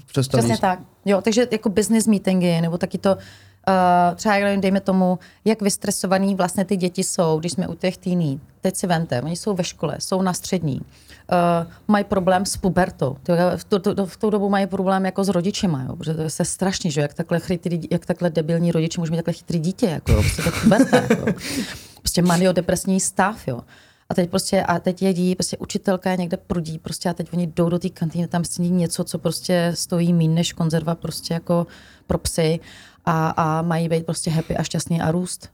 [0.05, 0.43] přestali.
[0.43, 0.79] Přesně tak.
[1.05, 5.61] Jo, takže jako business meetingy, nebo taky to, uh, třeba já nevím, dejme tomu, jak
[5.61, 8.41] vystresovaný vlastně ty děti jsou, když jsme u těch týní.
[8.61, 13.17] Teď si vente, oni jsou ve škole, jsou na střední, uh, mají problém s pubertou.
[13.55, 16.29] V, tu, tu, v tu dobu mají problém jako s rodičema, jo, protože to je
[16.29, 19.85] se strašně, že jak takhle, chytrý, jak takhle debilní rodiče může mít takhle chytrý dítě,
[19.85, 21.25] jako jo, prostě to puberta, jako.
[22.01, 23.61] prostě maniodepresní stav, jo.
[24.09, 27.47] A teď prostě, a teď jedí, prostě učitelka je někde prudí, prostě a teď oni
[27.47, 31.67] jdou do té kantýny, tam sní něco, co prostě stojí mín než konzerva prostě jako
[32.07, 32.59] pro psy
[33.05, 35.49] a, a mají být prostě happy a šťastný a růst.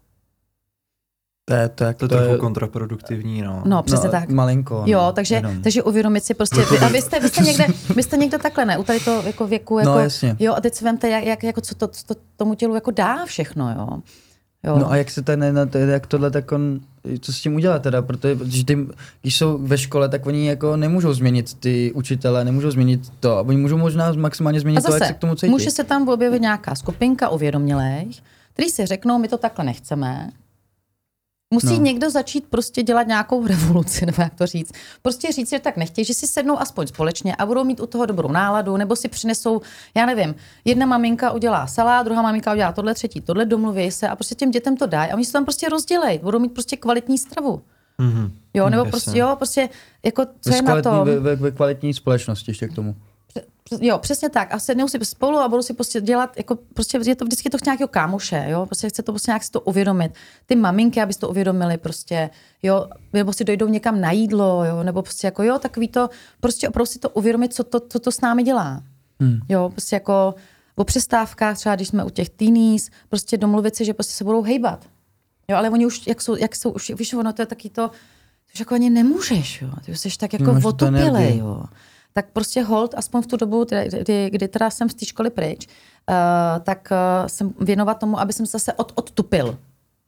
[1.48, 3.64] To je, to, je, To je trochu kontraproduktivní, no.
[3.66, 4.30] No, přesně tak.
[4.30, 4.84] Malinko.
[4.86, 5.62] Jo, no, takže, jenom.
[5.62, 8.66] takže uvědomit si prostě, vy, a vy jste, vy jste, někde, vy jste někde takhle,
[8.66, 10.36] ne, u tady to jako věku, jako, No, jasně.
[10.40, 13.26] jo, a teď si vemte, jak, jak, jako co to, to tomu tělu jako dá
[13.26, 14.02] všechno, jo.
[14.66, 14.80] Jo.
[14.80, 16.80] No a jak se ten, jak tohle tak on,
[17.20, 18.78] co s tím udělat teda, protože protože ty,
[19.22, 23.58] když jsou ve škole, tak oni jako nemůžou změnit ty učitele, nemůžou změnit to, oni
[23.58, 25.52] můžou možná maximálně změnit A to, jak zase, se k tomu cítí.
[25.52, 30.30] může se tam objevit nějaká skupinka uvědomělých, kteří si řeknou, my to takhle nechceme.
[31.54, 31.82] Musí No.
[31.86, 34.72] někdo začít prostě dělat nějakou revoluci, nebo jak to říct.
[35.02, 38.06] Prostě říct, že tak nechtějí, že si sednou aspoň společně a budou mít u toho
[38.06, 39.62] dobrou náladu, nebo si přinesou,
[39.96, 40.36] já nevím,
[40.66, 44.52] jedna maminka udělá salát, druhá maminka udělá tohle, třetí tohle, domluví se a prostě těm
[44.52, 47.62] dětem to dají a oni se tam prostě rozdělej, budou mít prostě kvalitní stravu.
[47.98, 48.32] Mhm.
[48.54, 48.92] Jo, nebo Jasně.
[48.92, 49.70] prostě, jo, prostě,
[50.06, 51.06] jako, co ve, je na tom?
[51.06, 52.96] ve, ve, ve, kvalitní společnosti ještě k tomu.
[53.82, 54.54] Jo, přesně tak.
[54.54, 57.58] A sednou si spolu a budou si prostě dělat, jako prostě je to vždycky to
[57.66, 60.12] nějakého kámoše, jo, prostě chce to prostě nějak si to uvědomit.
[60.46, 62.30] Ty maminky, aby si to uvědomili prostě,
[62.64, 66.10] jo, nebo si dojdou někam na jídlo, jo, nebo prostě jako jo, takový to,
[66.40, 68.84] prostě opravdu si to uvědomit, co to, co to s námi dělá.
[69.20, 69.40] Hmm.
[69.50, 70.36] Jo, prostě jako
[70.76, 74.42] o přestávkách, třeba když jsme u těch teenies, prostě domluvit si, že prostě se budou
[74.42, 74.86] hejbat.
[75.50, 77.92] Jo, ale oni už, jak jsou, jak jsou už, víš, ono to je taky to,
[78.54, 79.70] že jako ani nemůžeš, jo.
[79.86, 80.52] Ty jsi tak jako
[80.86, 81.40] energii.
[81.40, 81.64] jo.
[82.18, 83.66] Tak prostě hold, aspoň v tu dobu,
[84.02, 88.34] kdy, kdy, teda jsem z té školy pryč, uh, tak uh, jsem věnovat tomu, aby
[88.34, 89.58] jsem se zase od, odtupil.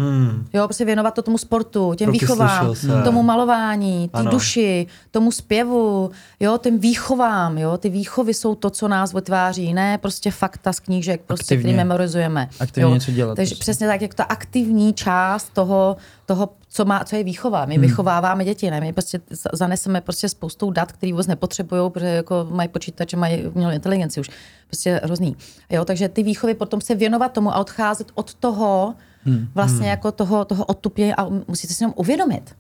[0.02, 0.46] Hmm.
[0.54, 2.74] Jo, prostě věnovat to tomu sportu, těm výchovám,
[3.04, 8.88] tomu malování, té duši, tomu zpěvu, jo, těm výchovám, jo, ty výchovy jsou to, co
[8.88, 11.64] nás vytváří, ne prostě fakta z knížek, prostě, Aktivně.
[11.64, 12.50] který memorizujeme.
[12.60, 12.94] Aktivně jo.
[12.94, 13.62] něco dělat Takže prostě.
[13.62, 17.66] přesně tak, jak ta aktivní část toho, toho co, má, co je výchova.
[17.66, 17.82] My hmm.
[17.82, 18.82] vychováváme děti, ne?
[18.82, 23.46] My prostě za- zaneseme prostě spoustou dat, který vůbec nepotřebují, protože jako mají počítače, mají
[23.48, 24.30] umělou inteligenci už.
[24.68, 25.36] Prostě hrozný.
[25.70, 28.94] Jo, takže ty výchovy potom se věnovat tomu a odcházet od toho,
[29.28, 29.48] hmm.
[29.56, 29.90] vlastně hmm.
[29.90, 32.56] jako toho, toho odtupě a musíte si jenom uvědomit.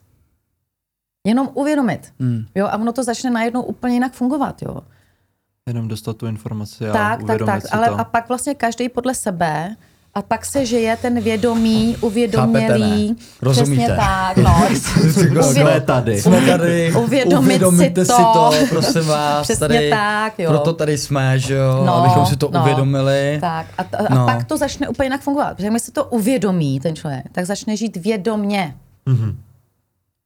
[1.27, 2.13] Jenom uvědomit.
[2.19, 2.45] Hmm.
[2.55, 4.81] Jo, a ono to začne najednou úplně jinak fungovat, jo.
[5.67, 7.99] Jenom dostat tu informaci a tak, tak, uvědomit tak, si ale to.
[7.99, 9.75] a pak vlastně každý podle sebe
[10.17, 13.15] a pak se žije ten vědomý, uvědomělý.
[13.41, 13.83] Rozumíte?
[13.83, 14.67] Přesně tak, no.
[15.53, 16.21] Jsme tady.
[16.21, 18.33] Jsme tady, Uvědomit uvědomíte si si to.
[18.33, 20.49] to, prosím vás, Přesně tady, tak, jo.
[20.49, 22.61] proto tady jsme, že jo, No, abychom si to no.
[22.61, 23.37] uvědomili.
[23.41, 24.25] Tak a, t- a No.
[24.25, 25.55] pak to začne úplně jinak fungovat.
[25.57, 28.75] Protože když si to uvědomí ten člověk, tak začne žít vědomně.
[29.05, 29.37] Mhm.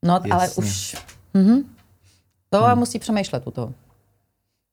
[0.06, 0.64] No, ale Jasně.
[0.64, 0.96] už...
[1.34, 1.60] Mhm.
[2.50, 2.80] To hmm.
[2.80, 3.74] musí přemýšlet u toho.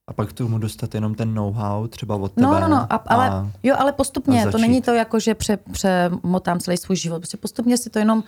[0.09, 2.47] A pak k tomu dostat jenom ten know-how, třeba od tebe.
[2.47, 5.59] No, no, no, a, ale, a jo, ale postupně, to není to jako, že pře,
[5.73, 8.25] přemotám celý svůj život, prostě postupně si to jenom,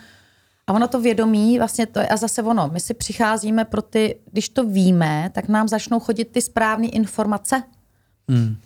[0.66, 4.16] a ono to vědomí, vlastně to je, a zase ono, my si přicházíme pro ty,
[4.32, 7.62] když to víme, tak nám začnou chodit ty správné informace.
[8.28, 8.56] Hmm.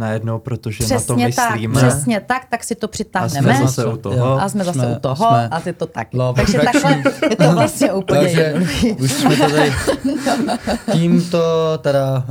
[0.00, 1.74] Najednou, protože Přesně na to tak, myslíme.
[1.74, 3.54] přesně tak, tak si to a přitáhneme.
[3.56, 4.40] jsme zase u toho.
[4.40, 6.16] A jsme zase Jsme- u toho jsme a ty to taky.
[6.16, 8.92] love Takže takhle je to vlastně úplně Takže jednoduchý.
[8.92, 9.72] už jsme to tady,
[10.92, 11.38] tímto
[11.78, 12.24] teda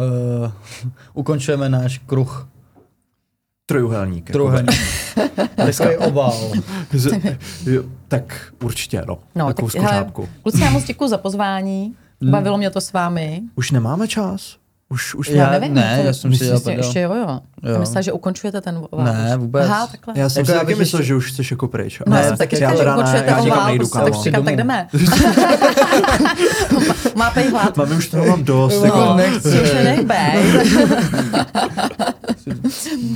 [0.43, 0.51] uh,
[1.13, 2.47] ukončujeme náš kruh
[3.65, 4.29] Trojuhelník.
[4.29, 4.79] jako Trojuhelník.
[5.55, 6.37] Takový oval.
[6.91, 9.19] Z- jo, tak určitě, no.
[9.35, 10.29] No, Takovou tak, skořápku.
[10.43, 11.95] kluci, já moc děkuji za pozvání.
[12.31, 13.41] Bavilo mě to s vámi.
[13.55, 14.55] Už nemáme čas?
[14.93, 15.73] Už, už Já- Já nevím.
[15.73, 16.61] ne, to- já jsem si prdel.
[16.77, 17.39] ještě jo, jo.
[17.63, 17.79] Jo.
[17.79, 19.05] Myslím, že ukončujete ten oval.
[19.05, 19.65] Ne, vůbec.
[19.65, 20.13] Aha, takhle.
[20.17, 22.01] Já jsem Jako si já taky myslel, ještě- že už jsi jako pryč.
[22.07, 23.35] No, já ale jsem taky já říkala, že ne, ukončujete já
[23.75, 24.05] prostě, kámo.
[24.05, 24.87] tak říkám, tak jdeme.
[27.15, 27.77] Máte jí hlad.
[27.77, 28.79] Mami, už toho mám dost.
[28.79, 29.61] No, jako, nechci.
[29.61, 29.73] Už.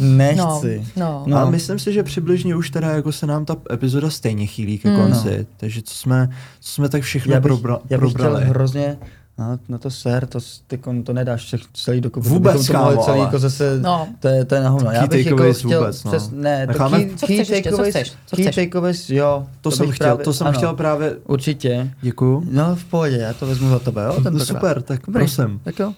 [0.01, 0.85] Nechci.
[0.95, 1.23] No, no.
[1.27, 1.37] No.
[1.37, 4.95] A myslím si, že přibližně už teda jako se nám ta epizoda stejně chýlí ke
[4.95, 5.47] konci.
[5.57, 8.45] Takže co jsme, co jsme tak všechno Já bych, probra- já bych chtěl probrali.
[8.45, 8.97] hrozně
[9.39, 12.23] No, no to ser, to, ty, kon- to nedáš všech- celý dokup.
[12.23, 14.07] Vůbec, to kámo, celý ale- jako zase, No.
[14.19, 14.91] to, je, to je na hovno.
[14.91, 16.11] Já Key bych jako takeaways chtěl, vůbec, no.
[16.11, 16.97] přes, ne, to Necháme?
[17.03, 18.55] key, Co key chceš ještě, co takeaways- chceš, co key chceš?
[18.55, 19.47] takeaways, jo.
[19.61, 21.91] To, jsem bych chtěl, právě- to jsem ano, chtěl právě, Určitě.
[22.01, 22.43] děkuju.
[22.51, 24.17] No v pohodě, já to vezmu za tebe, jo?
[24.29, 25.61] No super, tak Dobrý, prosím.
[25.63, 25.93] Tak jo.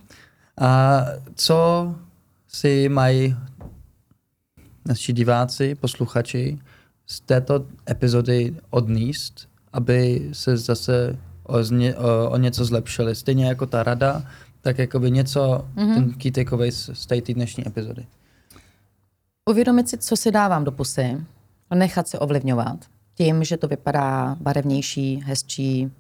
[0.62, 1.02] A
[1.36, 1.92] co
[2.48, 3.36] si mají
[4.88, 6.60] naši diváci, posluchači
[7.08, 11.16] z této epizody odníst, aby se zase
[11.50, 13.16] o, zně, o, o něco zlepšili?
[13.16, 14.24] Stejně jako ta rada,
[14.62, 15.93] tak jakoby něco, mm-hmm.
[15.93, 18.06] ten key takeaway z, z té dnešní epizody.
[19.50, 21.18] Uvědomit si, co si dávám do pusy,
[21.76, 22.86] nechat se ovlivňovat
[23.16, 25.91] tím, že to vypadá barevnější, hezčí.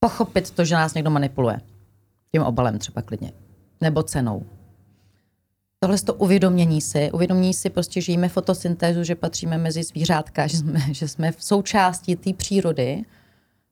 [0.00, 1.60] Pochopit to, že nás někdo manipuluje.
[2.32, 3.32] Tím obalem třeba klidně.
[3.80, 4.46] Nebo cenou.
[5.80, 10.56] Tohle to uvědomění si, uvědomění si prostě, že jíme fotosyntézu, že patříme mezi zvířátka, že
[10.56, 13.04] jsme, že jsme v součástí té přírody,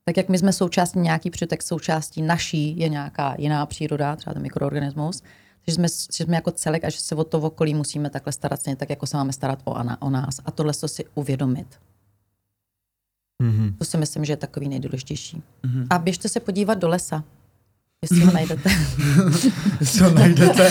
[0.08, 4.34] tak jak my jsme součástí nějaký přírody, tak součástí naší je nějaká jiná příroda, třeba
[4.34, 5.22] ten mikroorganismus,
[5.66, 8.60] že jsme, že jsme jako celek a že se o to okolí musíme takhle starat
[8.60, 10.40] stejně tak, jako se máme starat o, ana, o nás.
[10.44, 11.66] A tohle to si uvědomit.
[13.42, 13.74] Mhm.
[13.78, 15.42] To si myslím, že je takový nejdůležitější.
[15.64, 15.86] Mm-hmm.
[15.90, 17.24] A běžte se podívat do lesa,
[18.02, 18.70] jestli ho najdete.
[19.92, 20.70] Co najdete?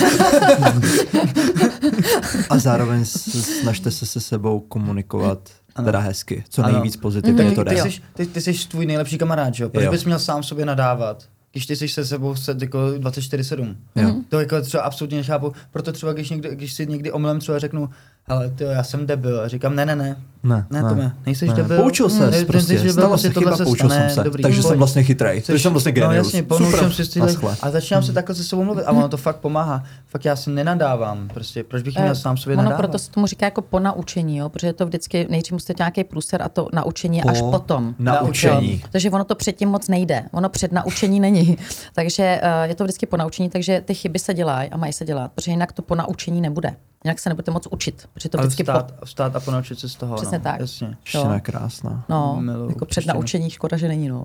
[2.50, 5.50] A zároveň snažte se se sebou komunikovat
[5.84, 6.72] teda hezky, co Ano.
[6.72, 7.54] nejvíc pozitivně Mhm.
[7.54, 7.82] to ty, jde.
[7.82, 9.70] jsi, ty, ty jsi tvůj nejlepší kamarád, že jo?
[9.70, 9.90] Proč Jo.
[9.90, 11.24] bys měl sám sobě nadávat?
[11.52, 13.76] Když ty jsi se sebou set jako 24-7.
[13.96, 14.14] Jo.
[14.28, 15.52] To jako třeba absolutně nechápu.
[15.70, 17.90] Proto třeba, když, někdy, když si někdy omylem třeba řeknu,
[18.28, 19.40] ale ty já jsem debil.
[19.40, 20.16] A říkám, ne, ne, ne.
[20.42, 21.54] Ne, Ne, Tome, nejseš ne.
[21.54, 21.76] debil.
[21.82, 24.24] Poučil se, Ne, prostě, nejseš debil, stala prostě se chyba, se poučil stane, jsem se.
[24.24, 24.68] dobrý, Takže pojď.
[24.68, 26.26] jsem vlastně chytrej, takže jsem vlastně No genius.
[26.26, 27.56] jasně, ponoučím Super, si naschle.
[27.62, 29.84] a začínám se takhle se sebou mluvit a ono to fakt pomáhá.
[30.06, 32.78] Fakt já si nenadávám, prostě, proč bych měl sám sobě ono nadávat?
[32.82, 34.48] proto se tomu říká jako po naučení, jo?
[34.48, 37.94] protože to vždycky nejdřív musíte nějaký průser a to naučení je až Po potom.
[37.98, 38.82] naučení.
[38.90, 40.24] Takže ono to předtím moc nejde.
[40.32, 41.58] Ono před naučení není.
[41.94, 45.04] takže uh, je to vždycky po naučení, takže ty chyby se dělají a mají se
[45.04, 46.76] dělat, protože jinak to po naučení nebude.
[47.04, 49.06] Jinak se nebudete moc učit, protože to Ale vždycky vstát, po...
[49.06, 50.16] vstát a ponaučit se z toho.
[50.16, 50.44] Přesně no.
[50.44, 50.60] tak.
[50.60, 50.96] Jasně.
[51.32, 52.04] Je krásná.
[52.08, 54.24] No, Miluju jako před naučení škoda, že není, no.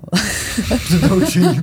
[1.10, 1.60] Naučení.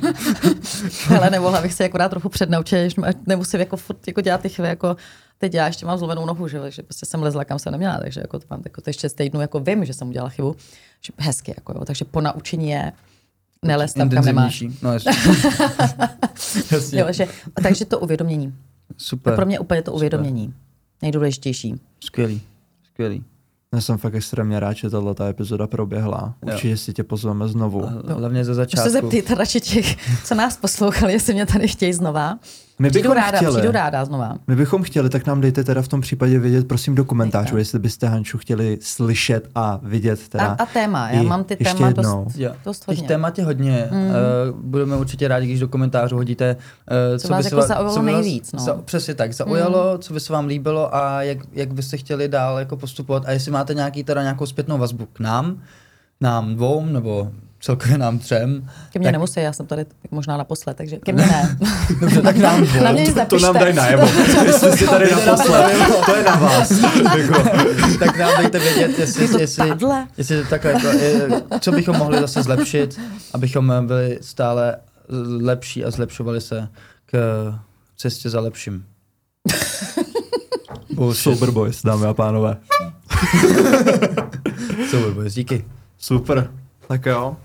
[1.17, 2.93] Ale nemohla bych se akorát trochu přednaučit,
[3.27, 4.95] nemusím jako furt jako dělat ty chvíle, jako
[5.37, 8.21] teď já ještě mám zlomenou nohu, že, že prostě jsem lezla kam jsem neměla, takže
[8.21, 10.55] jako to mám jako to ještě z týdnu jako vím, že jsem udělala chybu,
[11.01, 12.91] že hezky, jako jo, takže po naučení je
[13.65, 14.63] nelez tam, kam nemáš.
[14.81, 15.11] No jasně.
[16.71, 16.99] jasně.
[16.99, 17.27] Jo, že,
[17.63, 18.53] takže to uvědomění.
[18.97, 19.35] Super.
[19.35, 20.53] Pro mě úplně to uvědomění.
[21.01, 21.75] Nejdůležitější.
[22.03, 22.41] Skvělý.
[22.93, 23.23] Skvělý.
[23.73, 26.35] Já jsem fakt extrémně rád, že tahle ta epizoda proběhla.
[26.41, 27.85] Určitě si tě pozveme znovu.
[27.85, 28.89] A Hlavně ze Už se začátku.
[28.89, 32.39] zeptejte radši těch, co nás poslouchali, jestli mě tady chtějí znova.
[32.79, 33.53] My Přijdu bychom ráda, chtěli.
[33.57, 34.35] přijdu ráda znova.
[34.47, 37.79] My bychom chtěli, tak nám dejte teda v tom případě vědět, prosím, do komentářů, jestli
[37.79, 40.45] byste Hanču chtěli slyšet a vidět teda.
[40.45, 42.23] A, a téma, já i mám ty ještě téma jednou.
[42.25, 42.51] dost, Jo.
[42.65, 43.07] dost Těch hodně.
[43.07, 43.87] témat je hodně.
[43.91, 43.99] Mm.
[44.07, 44.13] Uh,
[44.61, 48.01] budeme určitě rádi, když do komentářů hodíte, uh, Co vás by se jako zaujalo co
[48.01, 48.59] nejvíc, no.
[48.59, 49.99] Za, přesně tak, zaujalo, mm.
[49.99, 53.23] co by se vám líbilo a jak, jak byste chtěli dál jako postupovat.
[53.25, 55.57] A jestli máte nějaký, teda nějakou zpětnou vazbu k nám,
[56.21, 57.31] nám dvou, nebo
[57.61, 58.69] celkově nám třem.
[58.93, 61.57] Ke mně tak- nemusí, já jsem tady možná naposled, takže ke mně ne.
[61.99, 62.67] Dobře, tak nám.
[62.83, 63.45] Na mě to napište.
[63.47, 64.07] nám daj najevo.
[64.45, 65.73] Jestli jsi tady naposled,
[66.05, 66.71] to je na vás.
[67.17, 67.43] Jako,
[67.99, 69.69] tak nám dejte vědět, jestli, Je to jestli,
[70.17, 72.99] jestli to takhle, jako, je, co bychom mohli zase zlepšit,
[73.33, 74.75] abychom byli stále
[75.41, 76.67] lepší a zlepšovali se
[77.05, 77.15] k
[77.97, 78.85] cestě za lepším.
[81.13, 82.57] Super boys, dámy a pánové.
[84.89, 85.65] Super, boys, díky.
[85.97, 86.51] Super.
[86.87, 87.37] Tak jo.